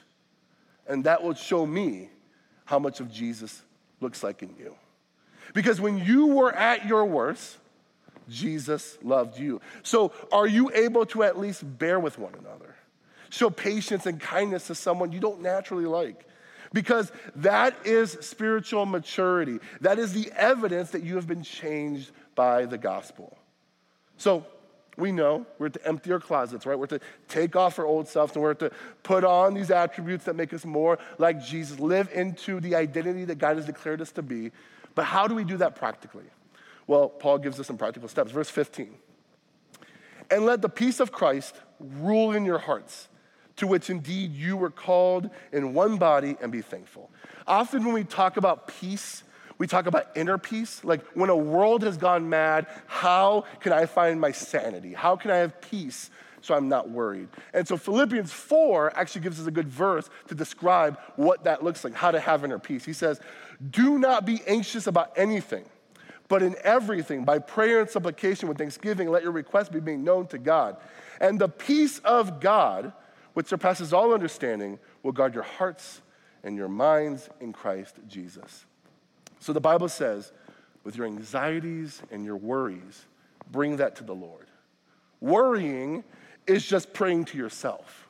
And 0.87 1.03
that 1.03 1.23
will 1.23 1.33
show 1.33 1.65
me 1.65 2.09
how 2.65 2.79
much 2.79 2.99
of 2.99 3.11
Jesus 3.11 3.61
looks 3.99 4.23
like 4.23 4.41
in 4.43 4.53
you. 4.57 4.75
Because 5.53 5.81
when 5.81 5.97
you 5.97 6.27
were 6.27 6.53
at 6.53 6.85
your 6.85 7.05
worst, 7.05 7.57
Jesus 8.29 8.97
loved 9.03 9.37
you. 9.37 9.61
So, 9.83 10.13
are 10.31 10.47
you 10.47 10.71
able 10.73 11.05
to 11.07 11.23
at 11.23 11.37
least 11.37 11.63
bear 11.77 11.99
with 11.99 12.17
one 12.17 12.33
another? 12.35 12.75
Show 13.29 13.49
patience 13.49 14.05
and 14.05 14.19
kindness 14.19 14.67
to 14.67 14.75
someone 14.75 15.11
you 15.11 15.19
don't 15.19 15.41
naturally 15.41 15.85
like. 15.85 16.25
Because 16.73 17.11
that 17.35 17.75
is 17.85 18.17
spiritual 18.21 18.85
maturity. 18.85 19.59
That 19.81 19.99
is 19.99 20.13
the 20.13 20.31
evidence 20.35 20.91
that 20.91 21.03
you 21.03 21.15
have 21.15 21.27
been 21.27 21.43
changed 21.43 22.11
by 22.35 22.65
the 22.65 22.77
gospel. 22.77 23.37
So, 24.17 24.45
we 24.97 25.11
know 25.11 25.45
we're 25.57 25.69
to 25.69 25.87
empty 25.87 26.11
our 26.11 26.19
closets, 26.19 26.65
right? 26.65 26.77
We're 26.77 26.87
to 26.87 26.99
take 27.27 27.55
off 27.55 27.79
our 27.79 27.85
old 27.85 28.07
selves 28.07 28.33
and 28.33 28.43
we're 28.43 28.53
to 28.55 28.71
put 29.03 29.23
on 29.23 29.53
these 29.53 29.71
attributes 29.71 30.25
that 30.25 30.35
make 30.35 30.53
us 30.53 30.65
more 30.65 30.99
like 31.17 31.43
Jesus, 31.43 31.79
live 31.79 32.09
into 32.13 32.59
the 32.59 32.75
identity 32.75 33.25
that 33.25 33.37
God 33.37 33.55
has 33.55 33.65
declared 33.65 34.01
us 34.01 34.11
to 34.13 34.21
be. 34.21 34.51
But 34.93 35.05
how 35.05 35.27
do 35.27 35.35
we 35.35 35.43
do 35.43 35.57
that 35.57 35.75
practically? 35.75 36.25
Well, 36.87 37.07
Paul 37.09 37.37
gives 37.37 37.59
us 37.59 37.67
some 37.67 37.77
practical 37.77 38.09
steps. 38.09 38.31
Verse 38.31 38.49
15. 38.49 38.93
And 40.29 40.45
let 40.45 40.61
the 40.61 40.69
peace 40.69 40.99
of 40.99 41.11
Christ 41.11 41.55
rule 41.79 42.31
in 42.31 42.45
your 42.45 42.59
hearts, 42.59 43.07
to 43.61 43.67
which 43.67 43.91
indeed 43.91 44.33
you 44.33 44.57
were 44.57 44.71
called 44.71 45.29
in 45.51 45.75
one 45.75 45.97
body, 45.97 46.35
and 46.41 46.51
be 46.51 46.63
thankful. 46.63 47.11
Often 47.45 47.85
when 47.85 47.93
we 47.93 48.03
talk 48.03 48.37
about 48.37 48.67
peace, 48.67 49.21
we 49.59 49.67
talk 49.67 49.85
about 49.85 50.07
inner 50.15 50.39
peace. 50.39 50.83
Like 50.83 51.05
when 51.13 51.29
a 51.29 51.35
world 51.35 51.83
has 51.83 51.95
gone 51.95 52.27
mad, 52.27 52.65
how 52.87 53.45
can 53.59 53.71
I 53.71 53.85
find 53.85 54.19
my 54.19 54.31
sanity? 54.31 54.93
How 54.93 55.15
can 55.15 55.29
I 55.29 55.35
have 55.35 55.61
peace 55.61 56.09
so 56.41 56.55
I'm 56.55 56.69
not 56.69 56.89
worried? 56.89 57.27
And 57.53 57.67
so 57.67 57.77
Philippians 57.77 58.33
4 58.33 58.97
actually 58.97 59.21
gives 59.21 59.39
us 59.39 59.45
a 59.45 59.51
good 59.51 59.69
verse 59.69 60.09
to 60.29 60.33
describe 60.33 60.97
what 61.15 61.43
that 61.43 61.63
looks 61.63 61.83
like, 61.83 61.93
how 61.93 62.09
to 62.09 62.19
have 62.19 62.43
inner 62.43 62.57
peace. 62.57 62.83
He 62.83 62.93
says, 62.93 63.19
Do 63.69 63.99
not 63.99 64.25
be 64.25 64.41
anxious 64.47 64.87
about 64.87 65.11
anything, 65.15 65.65
but 66.29 66.41
in 66.41 66.55
everything, 66.63 67.25
by 67.25 67.37
prayer 67.37 67.81
and 67.81 67.89
supplication 67.91 68.49
with 68.49 68.57
thanksgiving, 68.57 69.11
let 69.11 69.21
your 69.21 69.33
requests 69.33 69.69
be 69.69 69.81
made 69.81 69.99
known 69.99 70.25
to 70.29 70.39
God. 70.39 70.77
And 71.19 71.37
the 71.37 71.47
peace 71.47 71.99
of 71.99 72.39
God, 72.39 72.93
which 73.33 73.47
surpasses 73.47 73.93
all 73.93 74.13
understanding, 74.13 74.79
will 75.03 75.11
guard 75.11 75.33
your 75.33 75.43
hearts 75.43 76.01
and 76.43 76.57
your 76.57 76.67
minds 76.67 77.29
in 77.39 77.53
Christ 77.53 77.95
Jesus. 78.07 78.65
So 79.39 79.53
the 79.53 79.61
Bible 79.61 79.89
says, 79.89 80.31
with 80.83 80.95
your 80.95 81.05
anxieties 81.05 82.01
and 82.11 82.25
your 82.25 82.37
worries, 82.37 83.05
bring 83.51 83.77
that 83.77 83.95
to 83.97 84.03
the 84.03 84.15
Lord. 84.15 84.47
Worrying 85.19 86.03
is 86.47 86.65
just 86.65 86.93
praying 86.93 87.25
to 87.25 87.37
yourself. 87.37 88.07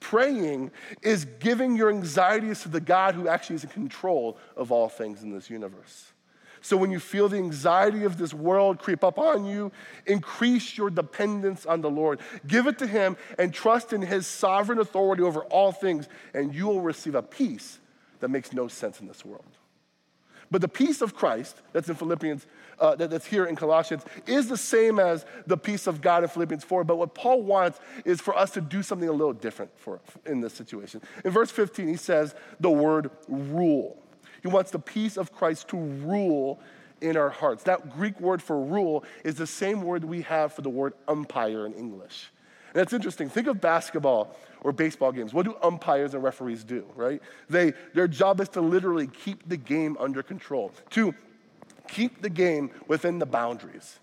Praying 0.00 0.70
is 1.02 1.24
giving 1.24 1.76
your 1.76 1.90
anxieties 1.90 2.62
to 2.62 2.68
the 2.68 2.80
God 2.80 3.14
who 3.14 3.28
actually 3.28 3.56
is 3.56 3.64
in 3.64 3.70
control 3.70 4.38
of 4.56 4.70
all 4.70 4.88
things 4.88 5.22
in 5.22 5.32
this 5.32 5.50
universe. 5.50 6.12
So 6.60 6.76
when 6.76 6.90
you 6.90 7.00
feel 7.00 7.28
the 7.28 7.36
anxiety 7.36 8.04
of 8.04 8.18
this 8.18 8.34
world 8.34 8.78
creep 8.78 9.04
up 9.04 9.18
on 9.18 9.44
you, 9.44 9.72
increase 10.06 10.76
your 10.76 10.90
dependence 10.90 11.66
on 11.66 11.80
the 11.80 11.90
Lord. 11.90 12.20
Give 12.46 12.66
it 12.66 12.78
to 12.78 12.86
Him 12.86 13.16
and 13.38 13.52
trust 13.52 13.92
in 13.92 14.02
His 14.02 14.26
sovereign 14.26 14.78
authority 14.78 15.22
over 15.22 15.44
all 15.44 15.72
things, 15.72 16.08
and 16.34 16.54
you 16.54 16.66
will 16.66 16.80
receive 16.80 17.14
a 17.14 17.22
peace 17.22 17.78
that 18.20 18.28
makes 18.28 18.52
no 18.52 18.68
sense 18.68 19.00
in 19.00 19.06
this 19.06 19.24
world. 19.24 19.44
But 20.50 20.62
the 20.62 20.68
peace 20.68 21.02
of 21.02 21.14
Christ 21.14 21.60
that's 21.72 21.88
in 21.88 21.94
Philippians, 21.94 22.46
uh, 22.78 22.94
that, 22.96 23.10
that's 23.10 23.26
here 23.26 23.44
in 23.44 23.54
Colossians, 23.54 24.02
is 24.26 24.48
the 24.48 24.56
same 24.56 24.98
as 24.98 25.26
the 25.46 25.58
peace 25.58 25.86
of 25.86 26.00
God 26.00 26.22
in 26.22 26.28
Philippians 26.28 26.64
4. 26.64 26.84
But 26.84 26.96
what 26.96 27.14
Paul 27.14 27.42
wants 27.42 27.80
is 28.04 28.20
for 28.20 28.36
us 28.36 28.52
to 28.52 28.60
do 28.60 28.82
something 28.82 29.08
a 29.08 29.12
little 29.12 29.34
different 29.34 29.70
for, 29.78 30.00
in 30.24 30.40
this 30.40 30.54
situation. 30.54 31.02
In 31.24 31.30
verse 31.30 31.50
15, 31.50 31.86
he 31.86 31.96
says 31.96 32.34
the 32.60 32.70
word 32.70 33.10
rule. 33.28 34.02
He 34.42 34.48
wants 34.48 34.70
the 34.70 34.78
peace 34.78 35.16
of 35.16 35.32
Christ 35.32 35.68
to 35.68 35.76
rule 35.76 36.60
in 37.00 37.16
our 37.16 37.30
hearts. 37.30 37.64
That 37.64 37.90
Greek 37.90 38.20
word 38.20 38.42
for 38.42 38.60
rule 38.60 39.04
is 39.24 39.36
the 39.36 39.46
same 39.46 39.82
word 39.82 40.04
we 40.04 40.22
have 40.22 40.52
for 40.52 40.62
the 40.62 40.70
word 40.70 40.94
umpire 41.06 41.66
in 41.66 41.74
English. 41.74 42.30
And 42.72 42.80
that's 42.80 42.92
interesting. 42.92 43.28
Think 43.28 43.46
of 43.46 43.60
basketball 43.60 44.36
or 44.60 44.72
baseball 44.72 45.12
games. 45.12 45.32
What 45.32 45.46
do 45.46 45.56
umpires 45.62 46.14
and 46.14 46.22
referees 46.22 46.64
do, 46.64 46.84
right? 46.96 47.22
They, 47.48 47.72
their 47.94 48.08
job 48.08 48.40
is 48.40 48.48
to 48.50 48.60
literally 48.60 49.06
keep 49.06 49.48
the 49.48 49.56
game 49.56 49.96
under 49.98 50.22
control, 50.22 50.72
to 50.90 51.14
keep 51.88 52.20
the 52.20 52.30
game 52.30 52.70
within 52.86 53.18
the 53.18 53.26
boundaries. 53.26 54.00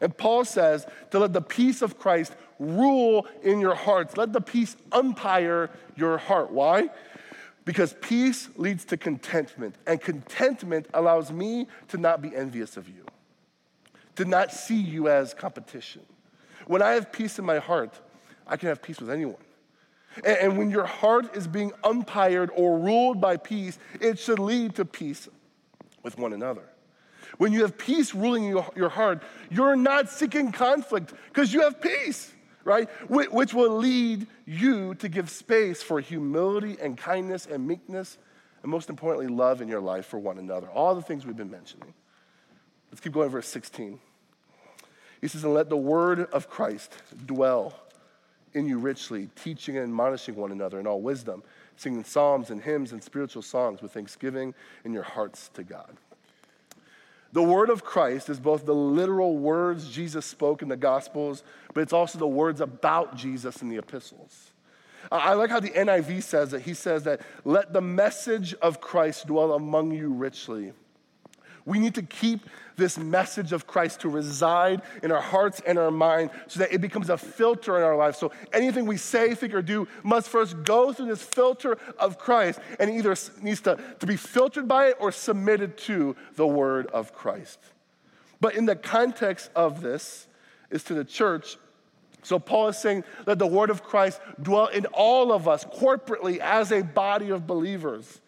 And 0.00 0.16
Paul 0.16 0.44
says 0.44 0.86
to 1.10 1.18
let 1.18 1.32
the 1.32 1.40
peace 1.40 1.82
of 1.82 1.98
Christ 1.98 2.34
rule 2.58 3.26
in 3.42 3.60
your 3.60 3.74
hearts. 3.74 4.16
Let 4.16 4.32
the 4.32 4.40
peace 4.40 4.76
umpire 4.92 5.70
your 5.96 6.18
heart. 6.18 6.50
Why? 6.50 6.90
Because 7.64 7.94
peace 8.00 8.50
leads 8.56 8.84
to 8.86 8.96
contentment, 8.96 9.76
and 9.86 10.00
contentment 10.00 10.86
allows 10.92 11.32
me 11.32 11.66
to 11.88 11.96
not 11.96 12.20
be 12.20 12.34
envious 12.36 12.76
of 12.76 12.88
you, 12.88 13.06
to 14.16 14.24
not 14.26 14.52
see 14.52 14.76
you 14.76 15.08
as 15.08 15.32
competition. 15.32 16.02
When 16.66 16.82
I 16.82 16.90
have 16.90 17.10
peace 17.10 17.38
in 17.38 17.44
my 17.44 17.58
heart, 17.58 17.98
I 18.46 18.56
can 18.56 18.68
have 18.68 18.82
peace 18.82 19.00
with 19.00 19.10
anyone. 19.10 19.36
And, 20.16 20.36
and 20.38 20.58
when 20.58 20.70
your 20.70 20.84
heart 20.84 21.34
is 21.34 21.46
being 21.46 21.72
umpired 21.82 22.50
or 22.54 22.78
ruled 22.78 23.20
by 23.20 23.38
peace, 23.38 23.78
it 24.00 24.18
should 24.18 24.38
lead 24.38 24.74
to 24.76 24.84
peace 24.84 25.28
with 26.02 26.18
one 26.18 26.34
another. 26.34 26.64
When 27.38 27.52
you 27.52 27.62
have 27.62 27.78
peace 27.78 28.14
ruling 28.14 28.44
your, 28.44 28.70
your 28.76 28.90
heart, 28.90 29.22
you're 29.50 29.74
not 29.74 30.10
seeking 30.10 30.52
conflict 30.52 31.14
because 31.28 31.52
you 31.52 31.62
have 31.62 31.80
peace, 31.80 32.33
right? 32.64 32.88
Which 33.08 33.54
will 33.54 33.76
lead 33.76 34.26
you 34.46 34.94
to 34.96 35.08
give 35.08 35.30
space 35.30 35.82
for 35.82 36.00
humility 36.00 36.76
and 36.80 36.96
kindness 36.96 37.46
and 37.46 37.66
meekness, 37.66 38.18
and 38.62 38.70
most 38.70 38.88
importantly, 38.88 39.28
love 39.28 39.60
in 39.60 39.68
your 39.68 39.80
life 39.80 40.06
for 40.06 40.18
one 40.18 40.38
another. 40.38 40.68
All 40.68 40.94
the 40.94 41.02
things 41.02 41.26
we've 41.26 41.36
been 41.36 41.50
mentioning. 41.50 41.92
Let's 42.90 43.00
keep 43.00 43.12
going, 43.12 43.28
verse 43.28 43.48
16. 43.48 43.98
He 45.20 45.28
says, 45.28 45.44
And 45.44 45.54
let 45.54 45.68
the 45.68 45.76
word 45.76 46.20
of 46.32 46.48
Christ 46.48 46.94
dwell 47.26 47.74
in 48.52 48.66
you 48.66 48.78
richly, 48.78 49.28
teaching 49.34 49.76
and 49.76 49.84
admonishing 49.84 50.36
one 50.36 50.52
another 50.52 50.78
in 50.78 50.86
all 50.86 51.00
wisdom, 51.00 51.42
singing 51.76 52.04
psalms 52.04 52.50
and 52.50 52.62
hymns 52.62 52.92
and 52.92 53.02
spiritual 53.02 53.42
songs 53.42 53.82
with 53.82 53.92
thanksgiving 53.92 54.54
in 54.84 54.92
your 54.92 55.02
hearts 55.02 55.50
to 55.54 55.64
God. 55.64 55.96
The 57.34 57.42
word 57.42 57.68
of 57.68 57.84
Christ 57.84 58.30
is 58.30 58.38
both 58.38 58.64
the 58.64 58.76
literal 58.76 59.36
words 59.36 59.90
Jesus 59.90 60.24
spoke 60.24 60.62
in 60.62 60.68
the 60.68 60.76
Gospels, 60.76 61.42
but 61.74 61.80
it's 61.80 61.92
also 61.92 62.16
the 62.16 62.28
words 62.28 62.60
about 62.60 63.16
Jesus 63.16 63.60
in 63.60 63.68
the 63.68 63.76
epistles. 63.76 64.52
I 65.10 65.34
like 65.34 65.50
how 65.50 65.58
the 65.58 65.70
NIV 65.70 66.22
says 66.22 66.52
it. 66.52 66.62
He 66.62 66.74
says 66.74 67.02
that, 67.02 67.22
let 67.44 67.72
the 67.72 67.80
message 67.80 68.54
of 68.62 68.80
Christ 68.80 69.26
dwell 69.26 69.54
among 69.54 69.90
you 69.90 70.10
richly. 70.10 70.74
We 71.66 71.78
need 71.78 71.94
to 71.94 72.02
keep 72.02 72.48
this 72.76 72.98
message 72.98 73.52
of 73.52 73.66
Christ 73.66 74.00
to 74.00 74.08
reside 74.08 74.82
in 75.02 75.10
our 75.10 75.20
hearts 75.20 75.62
and 75.66 75.78
our 75.78 75.90
mind 75.90 76.30
so 76.46 76.60
that 76.60 76.72
it 76.72 76.80
becomes 76.80 77.08
a 77.08 77.16
filter 77.16 77.76
in 77.78 77.82
our 77.82 77.96
life. 77.96 78.16
So 78.16 78.32
anything 78.52 78.84
we 78.84 78.96
say, 78.96 79.34
think, 79.34 79.54
or 79.54 79.62
do 79.62 79.88
must 80.02 80.28
first 80.28 80.62
go 80.64 80.92
through 80.92 81.06
this 81.06 81.22
filter 81.22 81.78
of 81.98 82.18
Christ 82.18 82.60
and 82.78 82.90
either 82.90 83.16
needs 83.40 83.62
to, 83.62 83.78
to 84.00 84.06
be 84.06 84.16
filtered 84.16 84.68
by 84.68 84.88
it 84.88 84.96
or 85.00 85.12
submitted 85.12 85.78
to 85.78 86.16
the 86.36 86.46
word 86.46 86.88
of 86.88 87.14
Christ. 87.14 87.58
But 88.40 88.56
in 88.56 88.66
the 88.66 88.76
context 88.76 89.50
of 89.54 89.80
this, 89.80 90.26
is 90.74 90.82
to 90.84 90.94
the 90.94 91.04
church. 91.04 91.56
So 92.22 92.38
Paul 92.38 92.68
is 92.68 92.78
saying 92.78 93.04
that 93.26 93.38
the 93.38 93.46
word 93.46 93.70
of 93.70 93.82
Christ 93.82 94.20
dwell 94.42 94.66
in 94.66 94.86
all 94.86 95.32
of 95.32 95.46
us 95.46 95.64
corporately 95.64 96.38
as 96.38 96.72
a 96.72 96.82
body 96.82 97.30
of 97.30 97.46
believers. 97.46 98.20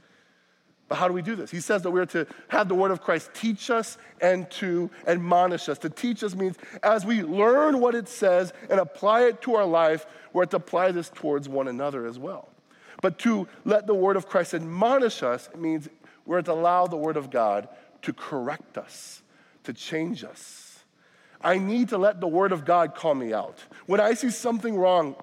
But 0.89 0.97
how 0.97 1.09
do 1.09 1.15
we 1.15 1.23
do 1.23 1.35
this? 1.35 1.51
He 1.51 1.61
says 1.61 1.83
that 1.83 1.91
we're 1.91 2.07
to 2.07 2.27
have 2.49 2.69
the 2.69 2.75
word 2.75 2.93
of 2.93 3.03
Christ 3.03 3.31
teach 3.35 3.71
us 3.71 3.99
and 4.21 4.49
to 4.53 4.89
admonish 5.07 5.69
us. 5.69 5.79
To 5.79 5.91
teach 5.91 6.23
us 6.23 6.35
means 6.35 6.57
as 6.83 7.05
we 7.05 7.23
learn 7.23 7.81
what 7.81 7.95
it 7.95 8.09
says 8.09 8.53
and 8.71 8.79
apply 8.79 9.23
it 9.23 9.43
to 9.43 9.57
our 9.57 9.65
life, 9.65 10.07
we're 10.33 10.47
to 10.47 10.57
apply 10.57 10.93
this 10.93 11.11
towards 11.13 11.49
one 11.49 11.67
another 11.67 12.07
as 12.07 12.19
well. 12.19 12.49
But 13.03 13.19
to 13.21 13.49
let 13.65 13.87
the 13.87 13.95
word 13.95 14.17
of 14.17 14.29
Christ 14.29 14.55
admonish 14.55 15.23
us 15.23 15.49
means 15.57 15.89
we're 16.25 16.43
to 16.43 16.53
allow 16.53 16.87
the 16.87 16.97
word 16.97 17.17
of 17.17 17.31
God 17.31 17.69
to 18.03 18.13
correct 18.13 18.79
us, 18.79 19.23
to 19.65 19.73
change 19.73 20.23
us. 20.23 20.79
I 21.41 21.59
need 21.59 21.91
to 21.91 21.99
let 21.99 22.21
the 22.21 22.29
word 22.29 22.53
of 22.53 22.65
God 22.65 22.95
call 22.95 23.15
me 23.15 23.33
out. 23.33 23.59
When 23.87 24.01
I 24.01 24.15
see 24.15 24.31
something 24.31 24.77
wrong, 24.77 25.17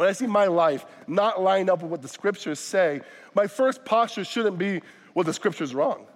when 0.00 0.08
I 0.08 0.12
see 0.12 0.26
my 0.26 0.46
life 0.46 0.86
not 1.06 1.42
line 1.42 1.68
up 1.68 1.82
with 1.82 1.90
what 1.90 2.00
the 2.00 2.08
scriptures 2.08 2.58
say, 2.58 3.02
my 3.34 3.46
first 3.46 3.84
posture 3.84 4.24
shouldn't 4.24 4.56
be, 4.56 4.80
well, 5.12 5.24
the 5.24 5.34
scripture's 5.34 5.74
wrong. 5.74 6.06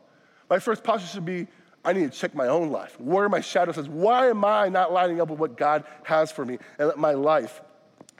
My 0.48 0.58
first 0.58 0.82
posture 0.82 1.06
should 1.06 1.26
be, 1.26 1.48
I 1.84 1.92
need 1.92 2.10
to 2.10 2.18
check 2.18 2.34
my 2.34 2.46
own 2.46 2.70
life. 2.70 2.98
Where 2.98 3.26
are 3.26 3.28
my 3.28 3.42
shadow 3.42 3.72
says, 3.72 3.86
why 3.86 4.28
am 4.30 4.42
I 4.42 4.70
not 4.70 4.90
lining 4.90 5.20
up 5.20 5.28
with 5.28 5.38
what 5.38 5.58
God 5.58 5.84
has 6.04 6.32
for 6.32 6.46
me? 6.46 6.56
And 6.78 6.88
let 6.88 6.96
my 6.96 7.12
life 7.12 7.60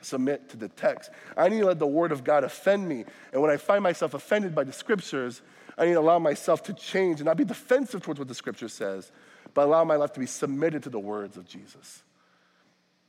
submit 0.03 0.51
to 0.51 0.59
the 0.59 0.69
text. 0.69 1.11
I 1.35 1.49
need 1.49 1.61
to 1.61 1.67
let 1.67 1.79
the 1.79 1.87
word 1.87 2.13
of 2.13 2.25
God 2.25 2.45
offend 2.45 2.87
me. 2.87 3.07
And 3.33 3.41
when 3.41 3.51
I 3.51 3.57
find 3.57 3.83
myself 3.83 4.13
offended 4.13 4.55
by 4.55 4.65
the 4.65 4.73
scriptures, 4.73 5.41
I 5.79 5.87
need 5.87 5.95
to 5.95 6.01
allow 6.01 6.19
myself 6.19 6.63
to 6.65 6.75
change 6.75 7.21
and 7.21 7.25
not 7.25 7.39
be 7.39 7.45
defensive 7.47 8.03
towards 8.03 8.19
what 8.19 8.29
the 8.29 8.35
scripture 8.35 8.69
says, 8.69 9.11
but 9.55 9.65
allow 9.65 9.83
my 9.83 9.97
life 9.97 10.13
to 10.13 10.21
be 10.21 10.27
submitted 10.27 10.83
to 10.83 10.91
the 10.91 11.01
words 11.01 11.39
of 11.39 11.49
Jesus. 11.49 12.03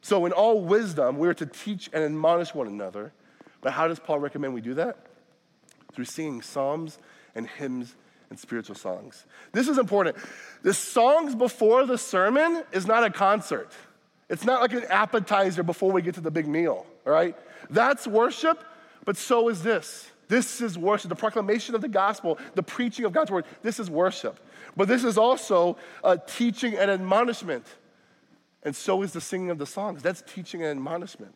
So, 0.05 0.27
in 0.27 0.33
all 0.33 0.61
wisdom, 0.61 1.17
we're 1.17 1.33
to 1.33 1.47
teach 1.47 1.89
and 1.91 2.03
admonish 2.03 2.53
one 2.53 2.67
another. 2.67 3.11
But 3.61 3.73
how 3.73 3.87
does 3.87 3.97
Paul 3.97 4.19
recommend 4.19 4.53
we 4.53 4.61
do 4.61 4.75
that? 4.75 4.97
Through 5.93 6.05
singing 6.05 6.43
psalms 6.43 6.99
and 7.33 7.47
hymns 7.47 7.95
and 8.29 8.37
spiritual 8.37 8.75
songs. 8.75 9.25
This 9.51 9.67
is 9.67 9.79
important. 9.79 10.15
The 10.61 10.75
songs 10.75 11.33
before 11.33 11.87
the 11.87 11.97
sermon 11.97 12.63
is 12.71 12.85
not 12.85 13.03
a 13.03 13.09
concert. 13.09 13.71
It's 14.29 14.45
not 14.45 14.61
like 14.61 14.73
an 14.73 14.83
appetizer 14.91 15.63
before 15.63 15.91
we 15.91 16.03
get 16.03 16.13
to 16.13 16.21
the 16.21 16.29
big 16.29 16.47
meal, 16.47 16.85
all 17.07 17.11
right? 17.11 17.35
That's 17.71 18.05
worship, 18.05 18.63
but 19.05 19.17
so 19.17 19.49
is 19.49 19.63
this. 19.63 20.11
This 20.27 20.61
is 20.61 20.77
worship. 20.77 21.09
The 21.09 21.15
proclamation 21.15 21.73
of 21.73 21.81
the 21.81 21.87
gospel, 21.87 22.37
the 22.53 22.61
preaching 22.61 23.05
of 23.05 23.11
God's 23.11 23.31
word, 23.31 23.45
this 23.63 23.79
is 23.79 23.89
worship. 23.89 24.39
But 24.77 24.87
this 24.87 25.03
is 25.03 25.17
also 25.17 25.77
a 26.03 26.15
teaching 26.15 26.75
and 26.75 26.91
admonishment. 26.91 27.65
And 28.65 28.75
so 28.75 29.03
is 29.03 29.13
the 29.13 29.21
singing 29.21 29.51
of 29.51 29.59
the 29.59 29.65
songs. 29.65 30.01
That's 30.01 30.23
teaching 30.23 30.63
and 30.63 30.71
admonishment. 30.71 31.35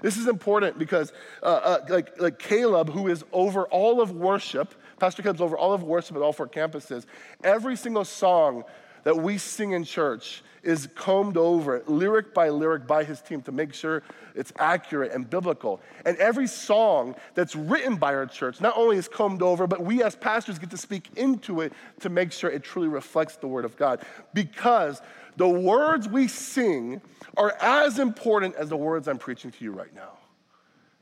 This 0.00 0.16
is 0.16 0.26
important 0.26 0.78
because, 0.78 1.12
uh, 1.42 1.46
uh, 1.46 1.78
like, 1.88 2.20
like 2.20 2.38
Caleb, 2.40 2.90
who 2.90 3.06
is 3.06 3.24
over 3.30 3.66
all 3.66 4.00
of 4.00 4.10
worship, 4.10 4.74
Pastor 4.98 5.22
Caleb's 5.22 5.40
over 5.40 5.56
all 5.56 5.72
of 5.72 5.84
worship 5.84 6.16
at 6.16 6.22
all 6.22 6.32
four 6.32 6.48
campuses, 6.48 7.04
every 7.44 7.76
single 7.76 8.04
song 8.04 8.64
that 9.04 9.16
we 9.16 9.38
sing 9.38 9.72
in 9.72 9.84
church 9.84 10.42
is 10.62 10.88
combed 10.94 11.36
over, 11.36 11.82
lyric 11.86 12.32
by 12.32 12.48
lyric, 12.48 12.86
by 12.86 13.02
his 13.02 13.20
team 13.20 13.42
to 13.42 13.52
make 13.52 13.74
sure 13.74 14.02
it's 14.34 14.52
accurate 14.58 15.12
and 15.12 15.28
biblical. 15.28 15.80
And 16.04 16.16
every 16.18 16.46
song 16.46 17.16
that's 17.34 17.56
written 17.56 17.96
by 17.96 18.14
our 18.14 18.26
church 18.26 18.60
not 18.60 18.76
only 18.76 18.96
is 18.96 19.08
combed 19.08 19.42
over, 19.42 19.66
but 19.66 19.82
we 19.82 20.02
as 20.02 20.14
pastors 20.14 20.58
get 20.58 20.70
to 20.70 20.76
speak 20.76 21.10
into 21.16 21.60
it 21.60 21.72
to 22.00 22.08
make 22.08 22.30
sure 22.32 22.48
it 22.50 22.62
truly 22.62 22.88
reflects 22.88 23.36
the 23.36 23.48
Word 23.48 23.64
of 23.64 23.76
God. 23.76 24.02
Because 24.34 25.02
the 25.36 25.48
words 25.48 26.08
we 26.08 26.28
sing 26.28 27.00
are 27.36 27.54
as 27.60 27.98
important 27.98 28.54
as 28.56 28.68
the 28.68 28.76
words 28.76 29.08
I'm 29.08 29.18
preaching 29.18 29.50
to 29.50 29.64
you 29.64 29.72
right 29.72 29.94
now. 29.94 30.18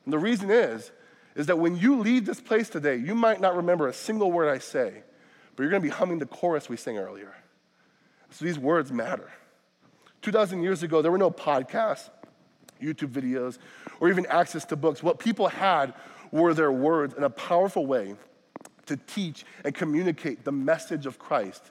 And 0.05 0.13
the 0.13 0.19
reason 0.19 0.51
is, 0.51 0.91
is 1.35 1.47
that 1.47 1.59
when 1.59 1.77
you 1.77 2.01
leave 2.01 2.27
this 2.27 2.41
place 2.41 2.69
today, 2.69 2.97
you 2.97 3.15
might 3.15 3.41
not 3.41 3.57
remember 3.57 3.89
a 3.89 3.93
single 3.93 4.31
word 4.31 4.49
I 4.49 4.59
say, 4.59 5.03
but 5.55 5.63
you're 5.63 5.71
gonna 5.71 5.83
be 5.83 5.89
humming 5.89 6.19
the 6.19 6.27
chorus 6.27 6.69
we 6.69 6.77
sang 6.77 6.99
earlier. 6.99 7.35
So 8.31 8.45
these 8.45 8.59
words 8.59 8.93
matter. 8.93 9.31
2,000 10.23 10.63
years 10.63 10.83
ago, 10.83 11.03
there 11.03 11.11
were 11.11 11.19
no 11.19 11.31
podcasts, 11.31 12.11
YouTube 12.81 13.11
videos, 13.11 13.59
or 14.01 14.09
even 14.09 14.27
access 14.27 14.65
to 14.67 14.77
books. 14.77 15.03
What 15.03 15.19
people 15.19 15.49
had 15.49 15.95
were 16.31 16.55
their 16.55 16.73
words 16.73 17.15
in 17.15 17.25
a 17.25 17.31
powerful 17.31 17.87
way 17.87 18.15
to 18.87 18.97
teach 18.97 19.45
and 19.65 19.75
communicate 19.75 20.45
the 20.45 20.53
message 20.53 21.07
of 21.07 21.19
Christ 21.19 21.71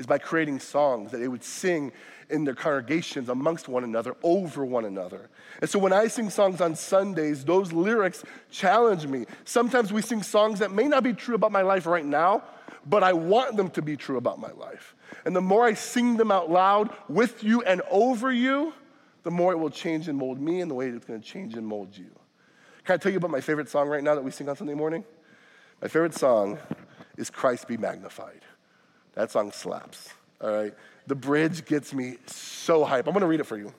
is 0.00 0.06
by 0.06 0.16
creating 0.16 0.58
songs 0.58 1.10
that 1.10 1.18
they 1.18 1.28
would 1.28 1.44
sing 1.44 1.92
in 2.30 2.44
their 2.44 2.54
congregations 2.54 3.28
amongst 3.28 3.68
one 3.68 3.84
another, 3.84 4.16
over 4.22 4.64
one 4.64 4.86
another. 4.86 5.28
And 5.60 5.68
so 5.68 5.78
when 5.78 5.92
I 5.92 6.06
sing 6.06 6.30
songs 6.30 6.62
on 6.62 6.74
Sundays, 6.74 7.44
those 7.44 7.70
lyrics 7.70 8.24
challenge 8.50 9.06
me. 9.06 9.26
Sometimes 9.44 9.92
we 9.92 10.00
sing 10.00 10.22
songs 10.22 10.58
that 10.60 10.72
may 10.72 10.88
not 10.88 11.02
be 11.02 11.12
true 11.12 11.34
about 11.34 11.52
my 11.52 11.60
life 11.60 11.84
right 11.84 12.04
now, 12.04 12.42
but 12.86 13.02
I 13.02 13.12
want 13.12 13.58
them 13.58 13.68
to 13.70 13.82
be 13.82 13.94
true 13.94 14.16
about 14.16 14.40
my 14.40 14.50
life. 14.52 14.94
And 15.26 15.36
the 15.36 15.42
more 15.42 15.66
I 15.66 15.74
sing 15.74 16.16
them 16.16 16.30
out 16.30 16.50
loud 16.50 16.88
with 17.10 17.44
you 17.44 17.60
and 17.62 17.82
over 17.90 18.32
you, 18.32 18.72
the 19.22 19.30
more 19.30 19.52
it 19.52 19.58
will 19.58 19.68
change 19.68 20.08
and 20.08 20.16
mold 20.16 20.40
me 20.40 20.62
and 20.62 20.70
the 20.70 20.74
way 20.74 20.88
it's 20.88 21.04
going 21.04 21.20
to 21.20 21.26
change 21.26 21.54
and 21.56 21.66
mold 21.66 21.94
you. 21.94 22.10
Can 22.84 22.94
I 22.94 22.96
tell 22.96 23.12
you 23.12 23.18
about 23.18 23.30
my 23.30 23.42
favorite 23.42 23.68
song 23.68 23.86
right 23.86 24.02
now 24.02 24.14
that 24.14 24.24
we 24.24 24.30
sing 24.30 24.48
on 24.48 24.56
Sunday 24.56 24.72
morning? 24.72 25.04
My 25.82 25.88
favorite 25.88 26.14
song 26.14 26.58
is 27.18 27.28
Christ 27.28 27.68
Be 27.68 27.76
Magnified. 27.76 28.40
That 29.20 29.30
song 29.30 29.52
slaps, 29.52 30.14
all 30.40 30.50
right? 30.50 30.74
The 31.06 31.14
bridge 31.14 31.66
gets 31.66 31.92
me 31.92 32.16
so 32.24 32.86
hype. 32.86 33.06
I'm 33.06 33.12
gonna 33.12 33.26
read 33.26 33.40
it 33.40 33.44
for 33.44 33.58
you. 33.58 33.70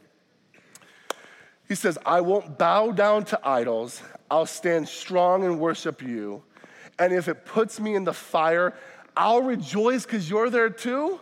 He 1.67 1.73
says, 1.73 1.97
I 2.05 2.21
won't 2.21 2.59
bow 2.59 2.91
down 2.91 3.25
to 3.25 3.39
idols. 3.43 4.03
I'll 4.29 4.45
stand 4.45 4.87
strong 4.87 5.43
and 5.43 5.59
worship 5.59 6.03
you. 6.03 6.43
And 6.99 7.11
if 7.11 7.27
it 7.27 7.43
puts 7.43 7.79
me 7.79 7.95
in 7.95 8.03
the 8.03 8.13
fire, 8.13 8.75
I'll 9.17 9.41
rejoice 9.41 10.05
because 10.05 10.29
you're 10.29 10.51
there 10.51 10.69
too. 10.69 11.19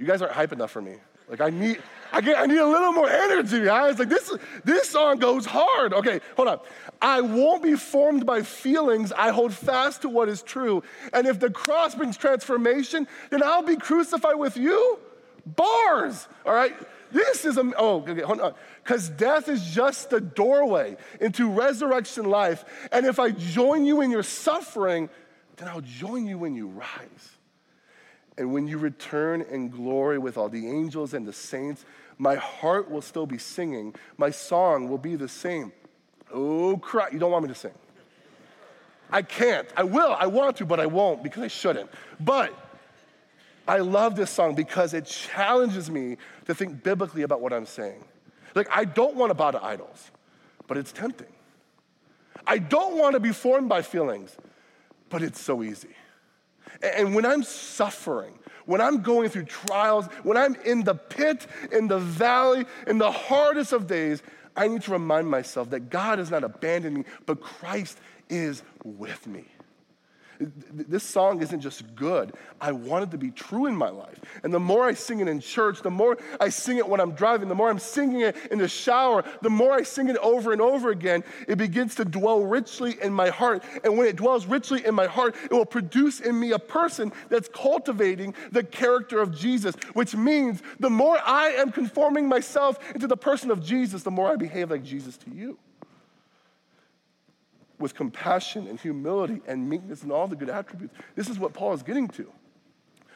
You 0.00 0.06
guys 0.06 0.20
aren't 0.20 0.34
hype 0.34 0.52
enough 0.52 0.72
for 0.72 0.82
me. 0.82 0.96
Like, 1.28 1.40
I 1.40 1.50
need, 1.50 1.82
I, 2.12 2.20
get, 2.20 2.38
I 2.38 2.46
need 2.46 2.58
a 2.58 2.66
little 2.66 2.92
more 2.92 3.08
energy, 3.08 3.64
guys. 3.64 3.98
Like 3.98 4.08
this, 4.08 4.32
this 4.64 4.88
song 4.90 5.18
goes 5.18 5.44
hard. 5.44 5.92
Okay, 5.92 6.20
hold 6.36 6.48
on. 6.48 6.60
I 7.02 7.20
won't 7.20 7.62
be 7.62 7.74
formed 7.74 8.24
by 8.24 8.42
feelings. 8.42 9.12
I 9.12 9.30
hold 9.30 9.52
fast 9.52 10.02
to 10.02 10.08
what 10.08 10.28
is 10.28 10.42
true. 10.42 10.82
And 11.12 11.26
if 11.26 11.40
the 11.40 11.50
cross 11.50 11.94
brings 11.94 12.16
transformation, 12.16 13.08
then 13.30 13.42
I'll 13.42 13.62
be 13.62 13.76
crucified 13.76 14.36
with 14.36 14.56
you. 14.56 14.98
Bars, 15.44 16.26
all 16.44 16.54
right? 16.54 16.74
This 17.12 17.44
is, 17.44 17.56
a, 17.56 17.72
oh, 17.76 18.02
okay, 18.08 18.20
hold 18.22 18.40
on. 18.40 18.54
Because 18.82 19.08
death 19.08 19.48
is 19.48 19.64
just 19.64 20.10
the 20.10 20.20
doorway 20.20 20.96
into 21.20 21.50
resurrection 21.50 22.24
life. 22.24 22.64
And 22.92 23.06
if 23.06 23.18
I 23.18 23.30
join 23.30 23.84
you 23.84 24.00
in 24.00 24.10
your 24.10 24.24
suffering, 24.24 25.08
then 25.56 25.68
I'll 25.68 25.80
join 25.80 26.26
you 26.26 26.38
when 26.38 26.54
you 26.54 26.68
rise. 26.68 27.35
And 28.38 28.52
when 28.52 28.68
you 28.68 28.78
return 28.78 29.42
in 29.42 29.70
glory 29.70 30.18
with 30.18 30.36
all 30.36 30.48
the 30.48 30.68
angels 30.68 31.14
and 31.14 31.26
the 31.26 31.32
saints, 31.32 31.84
my 32.18 32.34
heart 32.34 32.90
will 32.90 33.02
still 33.02 33.26
be 33.26 33.38
singing. 33.38 33.94
My 34.18 34.30
song 34.30 34.88
will 34.88 34.98
be 34.98 35.16
the 35.16 35.28
same. 35.28 35.72
Oh, 36.32 36.76
crap. 36.76 37.12
You 37.12 37.18
don't 37.18 37.30
want 37.30 37.44
me 37.44 37.48
to 37.48 37.54
sing. 37.54 37.72
I 39.10 39.22
can't. 39.22 39.68
I 39.76 39.84
will. 39.84 40.16
I 40.18 40.26
want 40.26 40.56
to, 40.58 40.66
but 40.66 40.80
I 40.80 40.86
won't 40.86 41.22
because 41.22 41.42
I 41.42 41.48
shouldn't. 41.48 41.90
But 42.20 42.52
I 43.68 43.78
love 43.78 44.16
this 44.16 44.30
song 44.30 44.54
because 44.54 44.94
it 44.94 45.06
challenges 45.06 45.90
me 45.90 46.16
to 46.46 46.54
think 46.54 46.82
biblically 46.82 47.22
about 47.22 47.40
what 47.40 47.52
I'm 47.52 47.66
saying. 47.66 48.04
Like, 48.54 48.68
I 48.70 48.84
don't 48.84 49.16
want 49.16 49.30
to 49.30 49.34
bow 49.34 49.50
to 49.50 49.62
idols, 49.62 50.10
but 50.66 50.76
it's 50.76 50.92
tempting. 50.92 51.26
I 52.46 52.58
don't 52.58 52.96
want 52.96 53.14
to 53.14 53.20
be 53.20 53.32
formed 53.32 53.68
by 53.68 53.82
feelings, 53.82 54.36
but 55.10 55.22
it's 55.22 55.40
so 55.40 55.62
easy. 55.62 55.88
And 56.82 57.14
when 57.14 57.24
I'm 57.24 57.42
suffering, 57.42 58.38
when 58.66 58.80
I'm 58.80 59.02
going 59.02 59.28
through 59.30 59.44
trials, 59.44 60.06
when 60.22 60.36
I'm 60.36 60.54
in 60.56 60.84
the 60.84 60.94
pit, 60.94 61.46
in 61.72 61.88
the 61.88 61.98
valley, 61.98 62.66
in 62.86 62.98
the 62.98 63.10
hardest 63.10 63.72
of 63.72 63.86
days, 63.86 64.22
I 64.56 64.68
need 64.68 64.82
to 64.82 64.92
remind 64.92 65.28
myself 65.28 65.70
that 65.70 65.90
God 65.90 66.18
has 66.18 66.30
not 66.30 66.44
abandoned 66.44 66.96
me, 66.96 67.04
but 67.26 67.40
Christ 67.40 67.98
is 68.28 68.62
with 68.84 69.26
me. 69.26 69.44
This 70.38 71.02
song 71.02 71.42
isn't 71.42 71.60
just 71.60 71.94
good. 71.94 72.34
I 72.60 72.72
want 72.72 73.04
it 73.04 73.10
to 73.12 73.18
be 73.18 73.30
true 73.30 73.66
in 73.66 73.76
my 73.76 73.88
life. 73.88 74.20
And 74.42 74.52
the 74.52 74.60
more 74.60 74.84
I 74.84 74.94
sing 74.94 75.20
it 75.20 75.28
in 75.28 75.40
church, 75.40 75.82
the 75.82 75.90
more 75.90 76.18
I 76.40 76.48
sing 76.48 76.78
it 76.78 76.88
when 76.88 77.00
I'm 77.00 77.12
driving, 77.12 77.48
the 77.48 77.54
more 77.54 77.70
I'm 77.70 77.78
singing 77.78 78.20
it 78.20 78.36
in 78.50 78.58
the 78.58 78.68
shower, 78.68 79.24
the 79.42 79.50
more 79.50 79.72
I 79.72 79.82
sing 79.82 80.08
it 80.08 80.16
over 80.18 80.52
and 80.52 80.60
over 80.60 80.90
again, 80.90 81.24
it 81.48 81.56
begins 81.56 81.94
to 81.96 82.04
dwell 82.04 82.42
richly 82.42 82.96
in 83.02 83.12
my 83.12 83.30
heart. 83.30 83.64
And 83.84 83.96
when 83.96 84.06
it 84.06 84.16
dwells 84.16 84.46
richly 84.46 84.84
in 84.84 84.94
my 84.94 85.06
heart, 85.06 85.36
it 85.44 85.52
will 85.52 85.66
produce 85.66 86.20
in 86.20 86.38
me 86.38 86.52
a 86.52 86.58
person 86.58 87.12
that's 87.28 87.48
cultivating 87.48 88.34
the 88.52 88.64
character 88.64 89.20
of 89.20 89.36
Jesus, 89.36 89.74
which 89.94 90.14
means 90.14 90.62
the 90.80 90.90
more 90.90 91.18
I 91.24 91.48
am 91.50 91.72
conforming 91.72 92.28
myself 92.28 92.78
into 92.94 93.06
the 93.06 93.16
person 93.16 93.50
of 93.50 93.62
Jesus, 93.62 94.02
the 94.02 94.10
more 94.10 94.30
I 94.30 94.36
behave 94.36 94.70
like 94.70 94.82
Jesus 94.82 95.16
to 95.18 95.30
you 95.30 95.58
with 97.78 97.94
compassion 97.94 98.66
and 98.66 98.80
humility 98.80 99.40
and 99.46 99.68
meekness 99.68 100.02
and 100.02 100.10
all 100.10 100.26
the 100.26 100.36
good 100.36 100.50
attributes. 100.50 100.94
This 101.14 101.28
is 101.28 101.38
what 101.38 101.52
Paul 101.52 101.74
is 101.74 101.82
getting 101.82 102.08
to. 102.08 102.32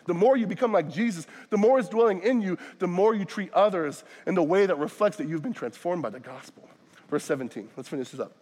The 0.07 0.15
more 0.15 0.37
you 0.37 0.47
become 0.47 0.73
like 0.73 0.91
Jesus, 0.91 1.27
the 1.51 1.59
more 1.59 1.79
is 1.79 1.89
dwelling 1.89 2.23
in 2.23 2.41
you, 2.41 2.59
the 2.79 2.87
more 2.87 3.15
you 3.15 3.25
treat 3.25 3.53
others 3.53 4.05
in 4.27 4.35
the 4.35 4.43
way 4.43 4.67
that 4.67 4.79
reflects 4.79 5.17
that 5.19 5.29
you've 5.29 5.43
been 5.43 5.53
transformed 5.53 6.03
by 6.03 6.11
the 6.11 6.21
gospel. 6.21 6.69
Verse 7.09 7.25
17, 7.25 7.69
let's 7.77 7.89
finish 7.89 8.11
this 8.11 8.21
up. 8.21 8.33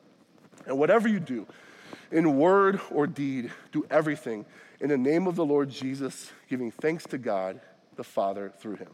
And 0.67 0.79
whatever 0.79 1.09
you 1.09 1.21
do, 1.21 1.47
in 2.11 2.39
word 2.39 2.81
or 2.91 3.07
deed, 3.07 3.51
do 3.73 3.87
everything 3.91 4.45
in 4.81 4.89
the 4.89 4.99
name 4.99 5.27
of 5.27 5.37
the 5.37 5.45
Lord 5.45 5.71
Jesus, 5.71 6.31
giving 6.49 6.71
thanks 6.71 7.05
to 7.05 7.19
God 7.19 7.61
the 7.97 8.05
Father 8.05 8.53
through 8.59 8.77
him. 8.77 8.91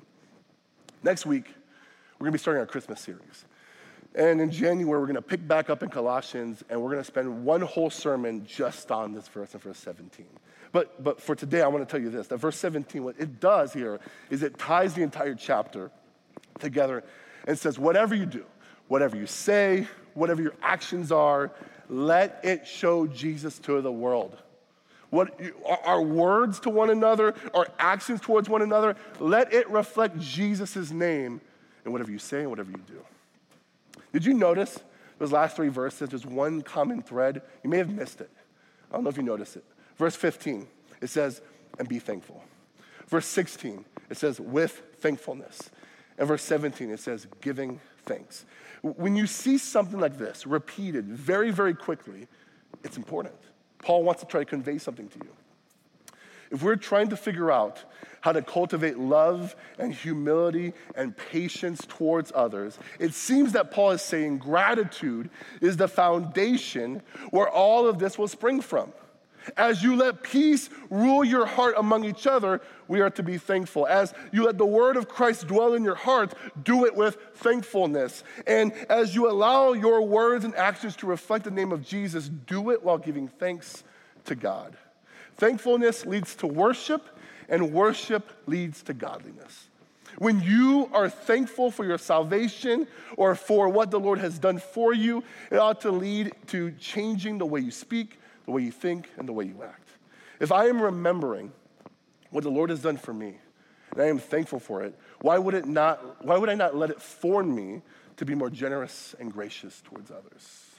Next 1.03 1.27
week, 1.27 1.47
we're 2.19 2.25
going 2.25 2.33
to 2.33 2.39
be 2.39 2.41
starting 2.41 2.61
our 2.61 2.67
Christmas 2.67 3.01
series. 3.01 3.45
And 4.15 4.41
in 4.41 4.51
January, 4.51 5.01
we're 5.01 5.07
going 5.07 5.17
to 5.17 5.23
pick 5.23 5.47
back 5.47 5.71
up 5.71 5.83
in 5.83 5.89
Colossians 5.89 6.63
and 6.71 6.81
we're 6.81 6.91
going 6.91 7.03
to 7.03 7.07
spend 7.07 7.45
one 7.45 7.61
whole 7.61 7.91
sermon 7.91 8.47
just 8.47 8.93
on 8.93 9.13
this 9.13 9.27
verse 9.27 9.55
in 9.55 9.61
verse 9.61 9.79
17. 9.79 10.27
But, 10.71 11.03
but 11.03 11.21
for 11.21 11.35
today, 11.35 11.63
I 11.63 11.69
want 11.69 11.87
to 11.87 11.91
tell 11.91 12.01
you 12.01 12.11
this 12.11 12.29
that 12.29 12.39
verse 12.39 12.57
17, 12.57 13.03
what 13.03 13.17
it 13.19 13.41
does 13.41 13.73
here 13.73 13.99
is 14.31 14.43
it 14.43 14.59
ties 14.59 14.95
the 14.95 15.03
entire 15.03 15.35
chapter 15.35 15.91
together 16.59 17.03
and 17.47 17.59
says, 17.59 17.79
whatever 17.79 18.15
you 18.15 18.27
do, 18.27 18.45
whatever 18.89 19.17
you 19.17 19.27
say, 19.27 19.89
whatever 20.15 20.43
your 20.43 20.55
actions 20.63 21.11
are, 21.11 21.51
let 21.89 22.41
it 22.45 22.67
show 22.67 23.07
Jesus 23.07 23.59
to 23.61 23.81
the 23.81 23.93
world. 23.93 24.37
What 25.11 25.39
our 25.85 26.03
words 26.03 26.59
to 26.61 26.71
one 26.71 26.91
another, 26.91 27.35
our 27.53 27.69
actions 27.79 28.21
towards 28.21 28.49
one 28.49 28.63
another, 28.63 28.97
let 29.21 29.53
it 29.53 29.69
reflect 29.71 30.19
Jesus' 30.19 30.91
name 30.91 31.41
in 31.85 31.93
whatever 31.93 32.11
you 32.11 32.19
say 32.19 32.41
and 32.41 32.51
whatever 32.51 32.71
you 32.71 32.83
do. 32.87 33.01
Did 34.15 34.25
you 34.25 34.33
notice 34.33 34.79
those 35.19 35.33
last 35.33 35.57
three 35.57 35.69
verses? 35.69 36.09
There's 36.09 36.25
one 36.25 36.63
common 36.63 37.03
thread. 37.03 37.43
You 37.65 37.69
may 37.69 37.79
have 37.79 37.91
missed 37.91 38.21
it. 38.21 38.31
I 38.89 38.95
don't 38.95 39.03
know 39.03 39.11
if 39.11 39.17
you 39.17 39.25
noticed 39.25 39.57
it. 39.57 39.65
Verse 39.97 40.15
15, 40.15 40.69
it 41.03 41.09
says, 41.09 41.43
and 41.81 41.89
be 41.89 41.99
thankful. 41.99 42.45
Verse 43.09 43.27
16, 43.27 43.85
it 44.09 44.17
says, 44.17 44.39
with 44.39 44.83
thankfulness. 44.99 45.69
And 46.17 46.29
verse 46.29 46.45
17, 46.45 46.91
it 46.91 47.01
says, 47.01 47.27
giving 47.41 47.81
thanks. 48.07 48.45
When 48.83 49.17
you 49.17 49.27
see 49.27 49.59
something 49.59 49.99
like 49.99 50.17
this 50.17 50.47
repeated 50.47 51.07
very, 51.07 51.51
very 51.51 51.75
quickly, 51.75 52.29
it's 52.85 52.97
important. 52.97 53.35
Paul 53.79 54.05
wants 54.05 54.23
to 54.23 54.29
try 54.29 54.43
to 54.43 54.47
convey 54.47 54.79
something 54.79 55.09
to 55.09 55.19
you. 55.25 55.31
If 56.51 56.63
we're 56.63 56.77
trying 56.77 57.09
to 57.09 57.17
figure 57.17 57.51
out 57.51 57.83
how 58.21 58.33
to 58.33 58.43
cultivate 58.43 58.99
love 58.99 59.55
and 59.79 59.93
humility 59.93 60.73
and 60.95 61.17
patience 61.17 61.85
towards 61.87 62.33
others, 62.35 62.79
it 62.99 63.13
seems 63.13 63.53
that 63.53 63.71
Paul 63.71 63.91
is 63.91 64.03
saying 64.03 64.39
gratitude 64.39 65.31
is 65.61 65.77
the 65.77 65.89
foundation 65.89 67.03
where 67.31 67.49
all 67.49 67.87
of 67.87 67.99
this 67.99 68.17
will 68.19 68.29
spring 68.29 68.61
from. 68.61 68.93
As 69.57 69.83
you 69.83 69.97
let 69.97 70.23
peace 70.23 70.71
rule 70.91 71.25
your 71.25 71.45
heart 71.47 71.75
among 71.77 72.05
each 72.05 72.27
other, 72.27 72.63
we 72.89 73.01
are 73.01 73.11
to 73.11 73.23
be 73.23 73.39
thankful. 73.39 73.87
As 73.87 74.15
you 74.33 74.45
let 74.45 74.59
the 74.59 74.67
word 74.67 74.97
of 74.97 75.09
Christ 75.09 75.47
dwell 75.47 75.75
in 75.75 75.85
your 75.85 75.95
heart, 75.95 76.35
do 76.63 76.87
it 76.87 76.95
with 76.95 77.19
thankfulness. 77.35 78.25
And 78.47 78.73
as 78.89 79.15
you 79.15 79.31
allow 79.31 79.73
your 79.73 80.03
words 80.03 80.45
and 80.45 80.55
actions 80.55 80.97
to 80.97 81.07
reflect 81.07 81.45
the 81.45 81.51
name 81.51 81.73
of 81.73 81.83
Jesus, 81.83 82.29
do 82.29 82.71
it 82.71 82.83
while 82.83 82.99
giving 82.99 83.29
thanks 83.29 83.85
to 84.25 84.35
God. 84.35 84.77
Thankfulness 85.37 86.07
leads 86.07 86.35
to 86.37 86.47
worship, 86.47 87.09
and 87.49 87.73
worship 87.73 88.31
leads 88.47 88.83
to 88.85 88.95
godliness. 88.95 89.69
When 90.19 90.41
you 90.41 90.89
are 90.93 91.09
thankful 91.09 91.71
for 91.71 91.85
your 91.85 91.99
salvation 91.99 92.87
or 93.17 93.35
for 93.35 93.69
what 93.69 93.91
the 93.91 93.99
Lord 93.99 94.19
has 94.21 94.39
done 94.39 94.59
for 94.59 94.95
you, 94.95 95.25
it 95.51 95.57
ought 95.57 95.81
to 95.81 95.91
lead 95.91 96.33
to 96.49 96.71
changing 96.73 97.39
the 97.39 97.47
way 97.47 97.61
you 97.61 97.71
speak, 97.71 98.21
the 98.45 98.53
way 98.53 98.63
you 98.63 98.71
think, 98.71 99.09
and 99.17 99.29
the 99.29 99.33
way 99.33 99.45
you 99.45 99.63
act. 99.65 99.89
If 100.41 100.53
I 100.53 100.67
am 100.67 100.81
remembering 100.81 101.53
what 102.31 102.45
the 102.45 102.51
Lord 102.51 102.71
has 102.71 102.83
done 102.83 102.97
for 102.97 103.13
me, 103.13 103.39
and 103.93 104.03
I 104.03 104.07
am 104.07 104.19
thankful 104.19 104.61
for 104.61 104.83
it, 104.83 104.97
why 105.21 105.39
would, 105.39 105.55
it 105.55 105.67
not, 105.67 106.25
why 106.25 106.37
would 106.37 106.49
I 106.49 106.55
not 106.55 106.77
let 106.77 106.91
it 106.91 107.01
form 107.01 107.55
me 107.55 107.83
to 108.17 108.25
be 108.25 108.35
more 108.35 108.51
generous 108.51 109.15
and 109.19 109.33
gracious 109.33 109.81
towards 109.85 110.11
others? 110.11 110.71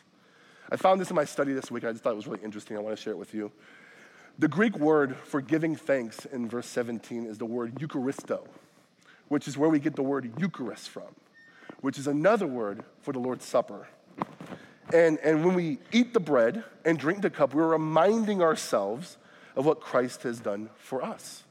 I 0.72 0.78
found 0.78 1.00
this 1.00 1.10
in 1.10 1.16
my 1.16 1.26
study 1.26 1.54
this 1.54 1.70
week. 1.70 1.84
I 1.84 1.92
just 1.92 2.04
thought 2.04 2.14
it 2.14 2.18
was 2.18 2.28
really 2.28 2.44
interesting. 2.44 2.78
I 2.78 2.80
want 2.80 2.96
to 2.96 3.02
share 3.02 3.14
it 3.14 3.18
with 3.18 3.34
you. 3.34 3.52
The 4.38 4.50
Greek 4.50 4.78
word 4.78 5.16
for 5.16 5.40
giving 5.40 5.78
thanks 5.78 6.26
in 6.26 6.50
verse 6.50 6.68
17 6.68 7.26
is 7.26 7.38
the 7.38 7.46
word 7.46 7.76
Eucharisto, 7.76 8.46
which 9.30 9.48
is 9.48 9.58
where 9.58 9.70
we 9.70 9.80
get 9.80 9.96
the 9.96 10.04
word 10.04 10.30
Eucharist 10.38 10.90
from, 10.90 11.16
which 11.80 11.98
is 11.98 12.06
another 12.06 12.46
word 12.46 12.84
for 13.00 13.14
the 13.14 13.20
Lord's 13.20 13.46
Supper. 13.46 13.88
And, 14.94 15.20
and 15.20 15.46
when 15.46 15.56
we 15.56 15.78
eat 15.94 16.14
the 16.14 16.20
bread 16.20 16.66
and 16.84 17.00
drink 17.00 17.22
the 17.22 17.30
cup, 17.30 17.54
we're 17.54 17.66
reminding 17.68 18.42
ourselves 18.42 19.16
of 19.56 19.66
what 19.66 19.80
Christ 19.80 20.24
has 20.24 20.42
done 20.42 20.70
for 20.76 21.02
us. 21.02 21.46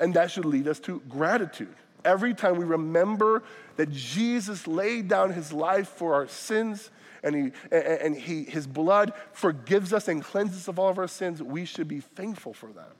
And 0.00 0.12
that 0.14 0.32
should 0.32 0.44
lead 0.44 0.66
us 0.66 0.80
to 0.80 1.00
gratitude. 1.08 1.74
Every 2.04 2.34
time 2.34 2.56
we 2.56 2.64
remember 2.64 3.44
that 3.76 3.92
Jesus 3.92 4.66
laid 4.66 5.06
down 5.06 5.32
his 5.32 5.52
life 5.52 5.88
for 5.88 6.14
our 6.14 6.26
sins 6.26 6.90
and, 7.22 7.34
he, 7.34 7.52
and 7.70 8.16
he, 8.16 8.44
his 8.44 8.66
blood 8.66 9.12
forgives 9.32 9.92
us 9.92 10.08
and 10.08 10.22
cleanses 10.22 10.58
us 10.58 10.68
of 10.68 10.78
all 10.78 10.88
of 10.88 10.98
our 10.98 11.08
sins, 11.08 11.42
we 11.42 11.64
should 11.64 11.88
be 11.88 12.00
thankful 12.00 12.52
for 12.52 12.70
that. 12.72 12.92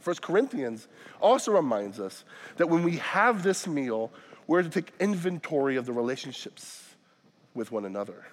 First 0.00 0.22
Corinthians 0.22 0.88
also 1.20 1.52
reminds 1.52 1.98
us 2.00 2.24
that 2.56 2.68
when 2.68 2.82
we 2.82 2.96
have 2.98 3.42
this 3.42 3.66
meal, 3.66 4.12
we're 4.46 4.62
to 4.62 4.68
take 4.68 4.92
inventory 5.00 5.76
of 5.76 5.86
the 5.86 5.92
relationships 5.92 6.94
with 7.54 7.72
one 7.72 7.84
another. 7.84 8.26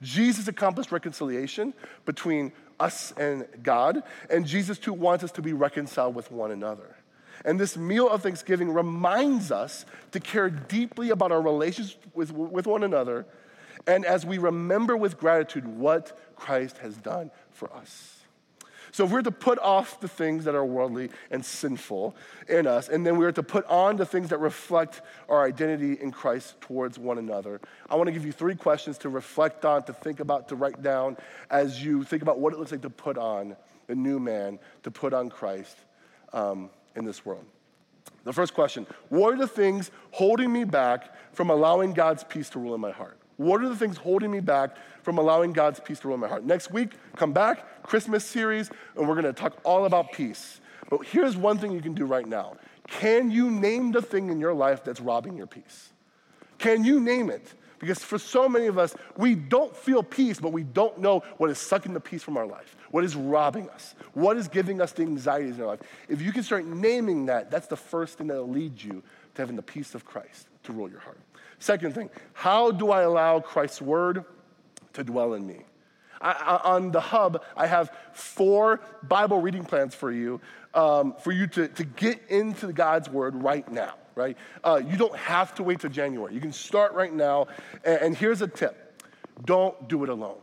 Jesus 0.00 0.46
accomplished 0.46 0.92
reconciliation 0.92 1.74
between 2.04 2.52
us 2.78 3.12
and 3.16 3.46
God, 3.62 4.02
and 4.30 4.46
Jesus 4.46 4.78
too 4.78 4.92
wants 4.92 5.24
us 5.24 5.32
to 5.32 5.42
be 5.42 5.52
reconciled 5.52 6.14
with 6.14 6.30
one 6.30 6.52
another. 6.52 6.96
And 7.44 7.58
this 7.58 7.76
meal 7.76 8.08
of 8.08 8.22
thanksgiving 8.22 8.70
reminds 8.70 9.50
us 9.50 9.84
to 10.12 10.20
care 10.20 10.50
deeply 10.50 11.10
about 11.10 11.32
our 11.32 11.42
relations 11.42 11.96
with, 12.14 12.32
with 12.32 12.66
one 12.66 12.84
another 12.84 13.26
and 13.88 14.04
as 14.04 14.24
we 14.24 14.38
remember 14.38 14.96
with 14.96 15.18
gratitude 15.18 15.66
what 15.66 16.16
Christ 16.36 16.78
has 16.78 16.96
done 16.96 17.32
for 17.50 17.72
us. 17.74 18.14
So, 18.90 19.04
if 19.04 19.10
we're 19.10 19.22
to 19.22 19.30
put 19.30 19.58
off 19.58 20.00
the 20.00 20.08
things 20.08 20.44
that 20.44 20.54
are 20.54 20.64
worldly 20.64 21.10
and 21.30 21.44
sinful 21.44 22.16
in 22.48 22.66
us, 22.66 22.88
and 22.88 23.06
then 23.06 23.18
we're 23.18 23.32
to 23.32 23.42
put 23.42 23.66
on 23.66 23.96
the 23.96 24.06
things 24.06 24.30
that 24.30 24.38
reflect 24.38 25.02
our 25.28 25.44
identity 25.44 26.00
in 26.00 26.10
Christ 26.10 26.58
towards 26.60 26.98
one 26.98 27.18
another, 27.18 27.60
I 27.90 27.96
want 27.96 28.08
to 28.08 28.12
give 28.12 28.24
you 28.24 28.32
three 28.32 28.54
questions 28.54 28.96
to 28.98 29.08
reflect 29.08 29.64
on, 29.64 29.82
to 29.84 29.92
think 29.92 30.20
about, 30.20 30.48
to 30.48 30.56
write 30.56 30.82
down 30.82 31.18
as 31.50 31.82
you 31.82 32.02
think 32.02 32.22
about 32.22 32.38
what 32.38 32.54
it 32.54 32.58
looks 32.58 32.72
like 32.72 32.82
to 32.82 32.90
put 32.90 33.18
on 33.18 33.56
the 33.88 33.94
new 33.94 34.18
man, 34.18 34.58
to 34.84 34.90
put 34.90 35.12
on 35.12 35.28
Christ 35.28 35.76
um, 36.32 36.70
in 36.96 37.04
this 37.04 37.26
world. 37.26 37.44
The 38.24 38.32
first 38.32 38.54
question 38.54 38.86
What 39.10 39.34
are 39.34 39.38
the 39.38 39.46
things 39.46 39.90
holding 40.12 40.50
me 40.50 40.64
back 40.64 41.14
from 41.34 41.50
allowing 41.50 41.92
God's 41.92 42.24
peace 42.24 42.48
to 42.50 42.58
rule 42.58 42.74
in 42.74 42.80
my 42.80 42.90
heart? 42.90 43.18
What 43.38 43.62
are 43.62 43.68
the 43.68 43.76
things 43.76 43.96
holding 43.96 44.32
me 44.32 44.40
back 44.40 44.76
from 45.02 45.16
allowing 45.16 45.52
God's 45.52 45.78
peace 45.78 46.00
to 46.00 46.08
rule 46.08 46.16
in 46.16 46.20
my 46.20 46.28
heart? 46.28 46.44
Next 46.44 46.72
week, 46.72 46.94
come 47.16 47.32
back, 47.32 47.82
Christmas 47.84 48.24
series, 48.24 48.68
and 48.96 49.08
we're 49.08 49.14
gonna 49.14 49.32
talk 49.32 49.56
all 49.64 49.84
about 49.84 50.12
peace. 50.12 50.60
But 50.90 51.06
here's 51.06 51.36
one 51.36 51.56
thing 51.56 51.70
you 51.70 51.80
can 51.80 51.94
do 51.94 52.04
right 52.04 52.26
now 52.26 52.56
Can 52.88 53.30
you 53.30 53.50
name 53.50 53.92
the 53.92 54.02
thing 54.02 54.28
in 54.30 54.40
your 54.40 54.54
life 54.54 54.82
that's 54.82 55.00
robbing 55.00 55.36
your 55.36 55.46
peace? 55.46 55.90
Can 56.58 56.84
you 56.84 56.98
name 56.98 57.30
it? 57.30 57.54
Because 57.78 58.02
for 58.02 58.18
so 58.18 58.48
many 58.48 58.66
of 58.66 58.76
us, 58.76 58.96
we 59.16 59.36
don't 59.36 59.76
feel 59.76 60.02
peace, 60.02 60.40
but 60.40 60.52
we 60.52 60.64
don't 60.64 60.98
know 60.98 61.20
what 61.36 61.48
is 61.48 61.58
sucking 61.58 61.94
the 61.94 62.00
peace 62.00 62.24
from 62.24 62.36
our 62.36 62.46
life, 62.46 62.76
what 62.90 63.04
is 63.04 63.14
robbing 63.14 63.70
us, 63.70 63.94
what 64.14 64.36
is 64.36 64.48
giving 64.48 64.80
us 64.80 64.90
the 64.90 65.02
anxieties 65.02 65.54
in 65.54 65.60
our 65.60 65.68
life. 65.68 65.80
If 66.08 66.20
you 66.20 66.32
can 66.32 66.42
start 66.42 66.64
naming 66.64 67.26
that, 67.26 67.52
that's 67.52 67.68
the 67.68 67.76
first 67.76 68.18
thing 68.18 68.26
that'll 68.26 68.48
lead 68.48 68.82
you 68.82 69.04
to 69.34 69.42
having 69.42 69.54
the 69.54 69.62
peace 69.62 69.94
of 69.94 70.04
Christ 70.04 70.48
to 70.64 70.72
rule 70.72 70.90
your 70.90 70.98
heart. 70.98 71.20
Second 71.58 71.94
thing, 71.94 72.10
how 72.32 72.70
do 72.70 72.90
I 72.90 73.02
allow 73.02 73.40
Christ's 73.40 73.82
word 73.82 74.24
to 74.92 75.04
dwell 75.04 75.34
in 75.34 75.46
me? 75.46 75.60
I, 76.20 76.32
I, 76.32 76.74
on 76.74 76.90
the 76.90 77.00
hub, 77.00 77.44
I 77.56 77.66
have 77.66 77.96
four 78.12 78.80
Bible 79.02 79.40
reading 79.40 79.64
plans 79.64 79.94
for 79.94 80.10
you, 80.10 80.40
um, 80.74 81.14
for 81.20 81.32
you 81.32 81.46
to, 81.48 81.68
to 81.68 81.84
get 81.84 82.20
into 82.28 82.72
God's 82.72 83.08
word 83.08 83.36
right 83.36 83.70
now, 83.70 83.94
right? 84.14 84.36
Uh, 84.64 84.80
you 84.84 84.96
don't 84.96 85.16
have 85.16 85.54
to 85.56 85.62
wait 85.62 85.80
till 85.80 85.90
January. 85.90 86.34
You 86.34 86.40
can 86.40 86.52
start 86.52 86.92
right 86.94 87.12
now. 87.12 87.46
And, 87.84 88.00
and 88.00 88.16
here's 88.16 88.42
a 88.42 88.48
tip 88.48 88.84
don't 89.44 89.88
do 89.88 90.02
it 90.02 90.08
alone. 90.08 90.38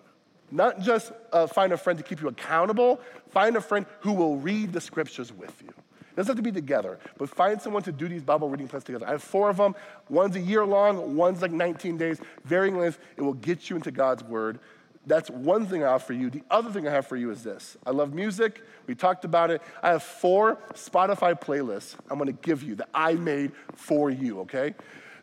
Not 0.51 0.80
just 0.80 1.12
uh, 1.34 1.47
find 1.47 1.73
a 1.73 1.78
friend 1.78 1.97
to 1.97 2.04
keep 2.04 2.21
you 2.21 2.28
accountable, 2.28 3.01
find 3.32 3.58
a 3.58 3.62
friend 3.62 3.86
who 4.01 4.13
will 4.13 4.38
read 4.38 4.71
the 4.71 4.80
scriptures 4.80 5.34
with 5.34 5.62
you. 5.62 5.73
It 6.15 6.19
doesn't 6.19 6.38
have 6.38 6.38
to 6.38 6.49
be 6.49 6.54
together, 6.54 6.97
but 7.17 7.28
find 7.28 7.62
someone 7.62 7.84
to 7.84 7.91
do 7.91 8.08
these 8.08 8.23
Bible 8.23 8.47
reading 8.47 8.69
plans 8.69 8.86
together. 8.86 9.06
I 9.06 9.12
have 9.12 9.23
four 9.23 9.49
of 9.49 9.58
them. 9.58 9.75
One's 10.08 10.38
a 10.38 10.39
year 10.39 10.65
long, 10.65 11.17
one's 11.17 11.41
like 11.41 11.51
19 11.51 11.97
days, 11.97 12.21
varying 12.45 12.80
length. 12.80 12.99
It 13.17 13.21
will 13.21 13.34
get 13.34 13.69
you 13.69 13.75
into 13.75 13.91
God's 13.91 14.23
Word. 14.23 14.60
That's 15.06 15.30
one 15.30 15.65
thing 15.65 15.84
I 15.84 15.91
have 15.91 16.04
for 16.04 16.13
you. 16.13 16.30
The 16.30 16.41
other 16.49 16.71
thing 16.71 16.88
I 16.88 16.91
have 16.91 17.06
for 17.06 17.17
you 17.17 17.32
is 17.32 17.43
this 17.43 17.75
I 17.86 17.91
love 17.91 18.13
music. 18.13 18.63
We 18.88 18.95
talked 18.95 19.25
about 19.25 19.51
it. 19.51 19.62
I 19.84 19.89
have 19.89 20.04
four 20.04 20.58
Spotify 20.73 21.38
playlists 21.38 21.95
I'm 22.10 22.17
gonna 22.17 22.32
give 22.32 22.63
you 22.63 22.75
that 22.75 22.88
I 22.93 23.15
made 23.15 23.51
for 23.73 24.10
you, 24.10 24.39
okay? 24.41 24.73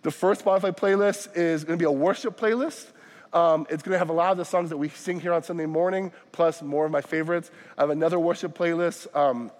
The 0.03 0.11
first 0.11 0.45
Spotify 0.45 0.77
playlist 0.77 1.35
is 1.35 1.65
gonna 1.65 1.79
be 1.79 1.87
a 1.87 1.91
worship 1.91 2.39
playlist. 2.39 2.89
Um, 3.33 3.67
it's 3.71 3.83
going 3.83 3.93
to 3.93 3.99
have 3.99 4.11
a 4.11 4.13
lot 4.13 4.33
of 4.33 4.37
the 4.37 4.45
songs 4.45 4.69
that 4.69 4.77
we 4.77 4.91
sing 4.91 5.19
here 5.19 5.33
on 5.33 5.43
Sunday 5.43 5.65
morning, 5.65 6.13
plus 6.33 6.61
more 6.61 6.85
of 6.85 6.93
my 6.93 7.01
favorites. 7.01 7.51
I 7.79 7.81
have 7.81 7.89
another 7.89 8.19
worship 8.19 8.57
playlist. 8.57 9.15
Um, 9.17 9.51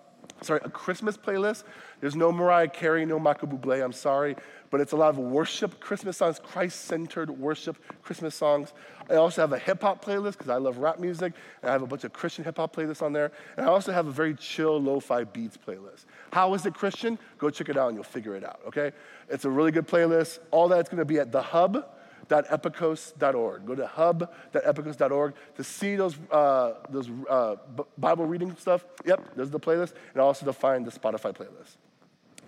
sorry, 0.43 0.61
a 0.65 0.71
Christmas 0.71 1.17
playlist. 1.17 1.65
There's 2.01 2.17
no 2.17 2.33
Mariah 2.33 2.69
Carey, 2.69 3.05
no 3.05 3.19
Michael 3.19 3.49
Bublé, 3.49 3.83
I'm 3.83 3.93
sorry, 3.93 4.37
but 4.71 4.81
it's 4.81 4.93
a 4.93 4.97
lot 4.97 5.11
of 5.11 5.19
worship 5.19 5.81
Christmas 5.81 6.17
songs, 6.17 6.39
Christ 6.39 6.83
centered 6.83 7.31
worship 7.31 7.77
Christmas 8.03 8.35
songs. 8.35 8.73
I 9.11 9.15
also 9.15 9.41
have 9.41 9.53
a 9.53 9.59
hip 9.59 9.83
hop 9.83 10.05
playlist 10.05 10.33
because 10.33 10.49
I 10.49 10.57
love 10.57 10.79
rap 10.79 10.99
music, 10.99 11.33
and 11.63 11.71
I 11.71 11.73
have 11.73 11.83
a 11.83 11.87
bunch 11.87 12.05
of 12.05 12.13
Christian 12.13 12.45
hip 12.45 12.57
hop 12.57 12.75
playlists 12.75 13.03
on 13.03 13.13
there. 13.13 13.33
And 13.57 13.67
I 13.67 13.69
also 13.69 13.93
have 13.93 14.07
a 14.07 14.13
very 14.13 14.35
chill 14.35 14.81
lo 14.81 15.01
fi 15.01 15.25
beats 15.25 15.57
playlist. 15.57 16.05
How 16.33 16.55
is 16.55 16.67
it 16.67 16.75
Christian? 16.75 17.19
Go 17.39 17.51
check 17.51 17.69
it 17.69 17.77
out 17.77 17.89
and 17.89 17.97
you'll 17.97 18.05
figure 18.05 18.35
it 18.35 18.45
out, 18.45 18.61
okay? 18.67 18.93
It's 19.29 19.45
a 19.45 19.51
really 19.51 19.73
good 19.73 19.87
playlist. 19.87 20.39
All 20.51 20.69
that's 20.69 20.89
gonna 20.89 21.05
be 21.05 21.19
at 21.19 21.33
the 21.33 21.43
hub 21.43 21.87
hub.epikos.org. 22.33 23.67
Go 23.67 23.75
to 23.75 23.87
hub.epikos.org 23.87 25.35
to 25.57 25.65
see 25.65 25.97
those, 25.97 26.17
uh, 26.31 26.75
those 26.89 27.11
uh, 27.29 27.57
Bible 27.99 28.27
reading 28.27 28.55
stuff. 28.57 28.85
Yep, 29.05 29.37
there's 29.37 29.51
the 29.51 29.61
playlist, 29.61 29.95
and 30.13 30.23
also 30.23 30.47
to 30.47 30.53
find 30.53 30.87
the 30.87 30.91
Spotify 30.91 31.35
playlist. 31.35 31.77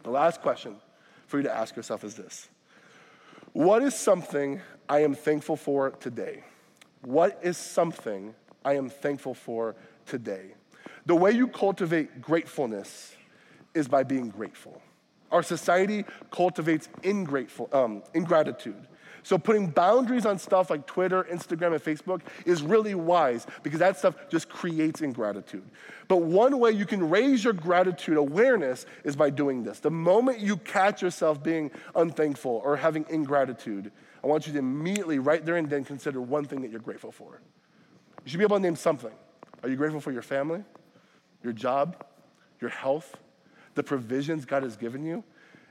The 0.03 0.11
last 0.11 0.43
question 0.43 0.77
for 1.27 1.39
you 1.39 1.43
to 1.45 1.55
ask 1.55 1.77
yourself 1.77 2.05
is 2.05 2.15
this 2.15 2.49
What 3.53 3.83
is 3.83 3.95
something 3.95 4.61
I 4.89 5.01
am 5.01 5.15
thankful 5.15 5.57
for 5.57 5.91
today? 5.91 6.45
What 7.03 7.39
is 7.43 7.57
something 7.57 8.35
I 8.65 8.75
am 8.75 8.89
thankful 8.89 9.35
for 9.35 9.77
today? 10.07 10.55
The 11.07 11.15
way 11.15 11.33
you 11.33 11.49
cultivate 11.49 12.23
gratefulness 12.23 13.15
is 13.75 13.89
by 13.89 14.05
being 14.05 14.31
grateful. 14.31 14.81
Our 15.31 15.43
society 15.43 16.05
cultivates 16.31 16.89
ingrateful, 17.03 17.69
um, 17.73 18.03
ingratitude. 18.15 18.87
So 19.25 19.39
putting 19.39 19.69
boundaries 19.69 20.27
on 20.27 20.39
stuff 20.39 20.69
like 20.69 20.87
Twitter, 20.87 21.25
Instagram, 21.25 21.73
and 21.73 21.83
Facebook 21.83 22.21
is 22.45 22.63
really 22.63 22.95
wise 22.95 23.47
because 23.63 23.79
that 23.79 23.99
stuff 23.99 24.15
just 24.29 24.51
creates 24.51 25.01
ingratitude. 25.01 25.65
But 26.09 26.19
one 26.19 26.59
way 26.59 26.73
you 26.73 26.85
can 26.85 27.09
raise 27.09 27.43
your 27.43 27.55
gratitude 27.55 28.19
awareness 28.19 28.85
is 29.03 29.17
by 29.17 29.31
doing 29.31 29.65
this. 29.65 29.81
The 29.81 29.91
moment 29.91 30.41
you 30.41 30.59
catch 30.59 31.01
yourself 31.01 31.43
being 31.43 31.71
unthankful 31.97 32.61
or 32.63 32.77
having 32.77 33.07
ingratitude, 33.09 33.91
I 34.23 34.27
want 34.27 34.47
you 34.47 34.53
to 34.53 34.59
immediately, 34.59 35.19
right 35.19 35.43
there 35.43 35.57
and 35.57 35.71
then, 35.71 35.87
consider 35.87 36.21
one 36.21 36.45
thing 36.45 36.61
that 36.61 36.71
you're 36.71 36.79
grateful 36.81 37.11
for. 37.11 37.41
You 38.25 38.31
should 38.31 38.39
be 38.39 38.45
able 38.45 38.57
to 38.59 38.63
name 38.63 38.77
something. 38.77 39.13
Are 39.63 39.71
you 39.71 39.77
grateful 39.77 40.03
for 40.03 40.13
your 40.13 40.23
family, 40.23 40.63
your 41.43 41.55
job, 41.55 42.05
your 42.61 42.71
health, 42.71 43.17
the 43.75 43.83
provisions 43.83 44.45
God 44.45 44.65
has 44.65 44.77
given 44.77 45.03
you? 45.03 45.25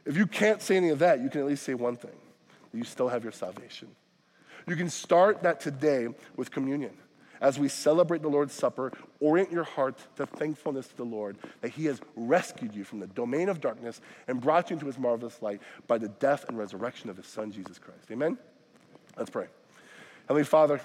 If 0.06 0.18
you 0.18 0.26
can't 0.26 0.60
say 0.60 0.76
any 0.76 0.90
of 0.90 0.98
that, 1.00 1.22
you 1.22 1.30
can 1.30 1.42
at 1.42 1.48
least 1.48 1.62
say 1.62 1.76
one 1.76 1.98
thing 1.98 2.16
you 2.74 2.84
still 2.84 3.08
have 3.08 3.24
your 3.24 3.32
salvation. 3.32 3.90
You 4.68 4.76
can 4.76 4.90
start 4.90 5.44
that 5.44 5.60
today 5.60 6.08
with 6.36 6.52
communion. 6.52 6.92
As 7.42 7.60
we 7.60 7.68
celebrate 7.68 8.22
the 8.22 8.30
Lord's 8.30 8.54
Supper, 8.54 8.94
orient 9.20 9.52
your 9.52 9.66
heart 9.66 9.98
to 10.16 10.26
thankfulness 10.26 10.88
to 10.88 10.96
the 10.96 11.04
Lord 11.04 11.38
that 11.60 11.72
He 11.72 11.86
has 11.86 12.00
rescued 12.16 12.74
you 12.74 12.86
from 12.86 13.00
the 13.00 13.08
domain 13.08 13.50
of 13.50 13.60
darkness 13.60 14.00
and 14.30 14.40
brought 14.40 14.70
you 14.70 14.76
into 14.76 14.86
His 14.86 14.98
marvelous 14.98 15.42
light 15.42 15.62
by 15.86 15.98
the 15.98 16.08
death 16.08 16.46
and 16.48 16.58
resurrection 16.58 17.10
of 17.10 17.18
His 17.18 17.28
Son, 17.28 17.52
Jesus 17.52 17.78
Christ. 17.78 18.10
Amen? 18.12 18.38
Let's 19.18 19.30
pray. 19.30 19.48
Heavenly 20.28 20.46
Father, 20.46 20.80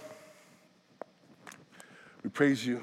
we 2.24 2.31
praise 2.31 2.66
you. 2.66 2.83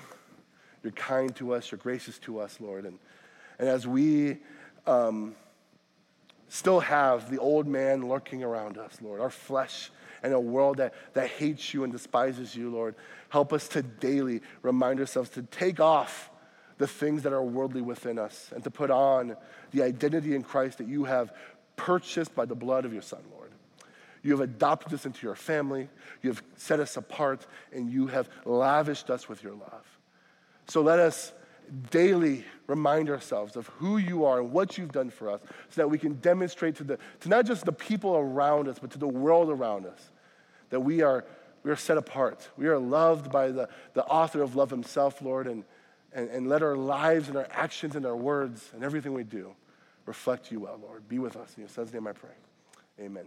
You're 0.82 0.94
kind 0.94 1.36
to 1.36 1.54
us, 1.54 1.72
you're 1.72 1.80
gracious 1.80 2.18
to 2.20 2.40
us, 2.40 2.62
Lord. 2.62 2.86
And, 2.86 2.98
and 3.60 3.68
as 3.68 3.86
we 3.86 4.38
um, 4.88 5.36
still 6.48 6.80
have 6.80 7.30
the 7.30 7.40
old 7.40 7.68
man 7.68 8.08
lurking 8.08 8.44
around 8.44 8.78
us, 8.78 8.98
Lord, 9.02 9.22
our 9.22 9.30
flesh 9.30 9.92
and 10.24 10.34
a 10.34 10.40
world 10.40 10.78
that, 10.78 10.94
that 11.14 11.30
hates 11.30 11.74
you 11.74 11.84
and 11.84 11.94
despises 11.94 12.56
you, 12.56 12.70
Lord. 12.70 12.96
Help 13.30 13.54
us 13.54 13.68
to 13.70 13.82
daily 13.84 14.42
remind 14.62 15.00
ourselves 15.00 15.30
to 15.32 15.44
take 15.44 15.80
off 15.80 16.30
the 16.78 16.88
things 16.88 17.24
that 17.24 17.34
are 17.34 17.44
worldly 17.44 17.82
within 17.82 18.20
us 18.20 18.52
and 18.54 18.64
to 18.64 18.72
put 18.72 18.92
on 18.92 19.36
the 19.72 19.84
identity 19.84 20.36
in 20.36 20.44
Christ 20.44 20.80
that 20.80 20.88
you 20.88 21.06
have 21.06 21.34
purchased 21.76 22.36
by 22.36 22.46
the 22.46 22.56
blood 22.56 22.86
of 22.86 22.94
your 22.94 23.02
Son, 23.02 23.22
Lord. 23.32 23.52
You 24.24 24.32
have 24.32 24.42
adopted 24.42 24.94
us 24.94 25.06
into 25.06 25.26
your 25.26 25.36
family, 25.36 25.88
you 26.22 26.32
have 26.32 26.42
set 26.56 26.80
us 26.80 26.98
apart, 26.98 27.46
and 27.72 27.90
you 27.92 28.08
have 28.08 28.28
lavished 28.44 29.10
us 29.10 29.30
with 29.30 29.44
your 29.44 29.54
love. 29.54 29.86
So 30.68 30.82
let 30.82 31.00
us 31.00 31.32
daily 31.92 32.44
remind 32.68 33.10
ourselves 33.10 33.56
of 33.56 33.68
who 33.68 33.98
you 33.98 34.26
are 34.26 34.40
and 34.40 34.52
what 34.52 34.78
you've 34.78 34.92
done 34.92 35.10
for 35.10 35.30
us 35.30 35.42
so 35.70 35.82
that 35.82 35.88
we 35.88 35.98
can 35.98 36.16
demonstrate 36.16 36.76
to, 36.76 36.84
the, 36.84 37.00
to 37.20 37.30
not 37.30 37.46
just 37.46 37.66
the 37.66 37.72
people 37.72 38.16
around 38.16 38.68
us, 38.68 38.80
but 38.80 38.92
to 38.92 38.98
the 38.98 39.08
world 39.08 39.50
around 39.50 39.86
us 39.86 40.12
that 40.70 40.80
we 40.80 41.02
are, 41.02 41.26
we 41.64 41.72
are 41.72 41.76
set 41.76 41.98
apart. 41.98 42.50
We 42.58 42.68
are 42.68 42.78
loved 42.78 43.32
by 43.32 43.52
the, 43.52 43.70
the 43.94 44.04
author 44.06 44.42
of 44.42 44.56
love 44.56 44.70
himself, 44.70 45.22
Lord, 45.22 45.48
and, 45.48 45.64
and, 46.14 46.30
and 46.30 46.48
let 46.48 46.64
our 46.64 46.76
lives 46.76 47.28
and 47.28 47.38
our 47.38 47.48
actions 47.52 47.96
and 47.96 48.06
our 48.06 48.16
words 48.16 48.72
and 48.74 48.84
everything 48.84 49.14
we 49.14 49.24
do 49.24 49.54
reflect 50.06 50.52
you 50.52 50.60
well, 50.60 50.80
Lord. 50.82 51.08
Be 51.08 51.20
with 51.20 51.36
us. 51.36 51.54
In 51.56 51.62
your 51.62 51.70
son's 51.70 51.94
name 51.94 52.08
I 52.08 52.14
pray. 52.14 52.30
Amen. 53.00 53.26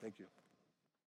Thank 0.00 0.14
you. 0.18 0.26